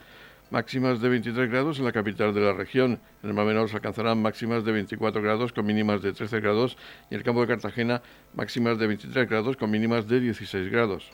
Máximas 0.50 1.00
de 1.00 1.10
23 1.10 1.48
grados 1.48 1.78
en 1.78 1.84
la 1.84 1.92
capital 1.92 2.34
de 2.34 2.40
la 2.40 2.54
región. 2.54 2.98
En 3.22 3.28
el 3.28 3.34
Mar 3.34 3.46
Menor 3.46 3.68
se 3.68 3.76
alcanzarán 3.76 4.20
máximas 4.20 4.64
de 4.64 4.72
24 4.72 5.22
grados 5.22 5.52
con 5.52 5.64
mínimas 5.64 6.02
de 6.02 6.12
13 6.12 6.40
grados 6.40 6.76
y 7.08 7.14
en 7.14 7.20
el 7.20 7.24
campo 7.24 7.42
de 7.42 7.46
Cartagena 7.46 8.02
máximas 8.34 8.80
de 8.80 8.88
23 8.88 9.28
grados 9.28 9.56
con 9.56 9.70
mínimas 9.70 10.08
de 10.08 10.18
16 10.18 10.72
grados. 10.72 11.08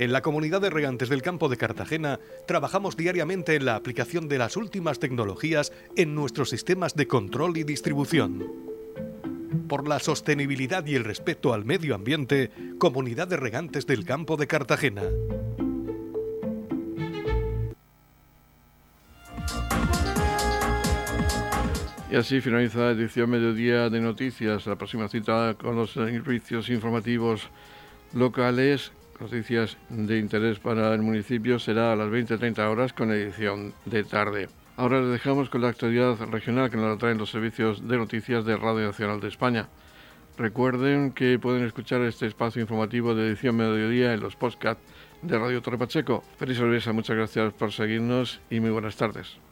En 0.00 0.14
la 0.14 0.22
comunidad 0.22 0.62
de 0.62 0.70
regantes 0.70 1.10
del 1.10 1.20
campo 1.20 1.50
de 1.50 1.58
Cartagena 1.58 2.20
trabajamos 2.46 2.96
diariamente 2.96 3.54
en 3.54 3.66
la 3.66 3.74
aplicación 3.74 4.28
de 4.28 4.38
las 4.38 4.56
últimas 4.56 4.98
tecnologías 4.98 5.74
en 5.94 6.14
nuestros 6.14 6.48
sistemas 6.48 6.94
de 6.94 7.06
control 7.06 7.58
y 7.58 7.64
distribución 7.64 8.46
por 9.68 9.86
la 9.86 9.98
sostenibilidad 9.98 10.86
y 10.86 10.94
el 10.94 11.04
respeto 11.04 11.52
al 11.52 11.66
medio 11.66 11.94
ambiente, 11.94 12.50
Comunidad 12.78 13.28
de 13.28 13.36
Regantes 13.36 13.86
del 13.86 14.06
Campo 14.06 14.38
de 14.38 14.46
Cartagena. 14.46 15.02
Y 22.10 22.16
así 22.16 22.40
finaliza 22.40 22.78
la 22.78 22.90
edición 22.92 23.28
Mediodía 23.28 23.90
de 23.90 24.00
Noticias. 24.00 24.66
La 24.66 24.76
próxima 24.76 25.10
cita 25.10 25.56
con 25.60 25.76
los 25.76 25.92
servicios 25.92 26.70
informativos 26.70 27.50
locales, 28.14 28.92
noticias 29.20 29.76
de 29.88 30.18
interés 30.18 30.58
para 30.58 30.94
el 30.94 31.02
municipio, 31.02 31.58
será 31.58 31.92
a 31.92 31.96
las 31.96 32.08
20.30 32.08 32.58
horas 32.70 32.92
con 32.92 33.12
edición 33.12 33.74
de 33.84 34.04
tarde. 34.04 34.48
Ahora 34.76 35.00
les 35.00 35.12
dejamos 35.12 35.50
con 35.50 35.60
la 35.60 35.68
actualidad 35.68 36.16
regional 36.30 36.70
que 36.70 36.76
nos 36.76 36.90
la 36.90 36.96
traen 36.96 37.18
los 37.18 37.30
servicios 37.30 37.86
de 37.86 37.98
noticias 37.98 38.44
de 38.44 38.56
Radio 38.56 38.86
Nacional 38.86 39.20
de 39.20 39.28
España. 39.28 39.68
Recuerden 40.38 41.12
que 41.12 41.38
pueden 41.38 41.64
escuchar 41.64 42.00
este 42.02 42.26
espacio 42.26 42.62
informativo 42.62 43.14
de 43.14 43.28
edición 43.28 43.56
mediodía 43.56 44.14
en 44.14 44.20
los 44.20 44.36
podcasts 44.36 44.82
de 45.20 45.38
Radio 45.38 45.60
Torre 45.60 45.76
Pacheco. 45.76 46.24
Feliz 46.38 46.56
sorpresa, 46.56 46.92
muchas 46.92 47.16
gracias 47.16 47.52
por 47.52 47.72
seguirnos 47.72 48.40
y 48.48 48.60
muy 48.60 48.70
buenas 48.70 48.96
tardes. 48.96 49.49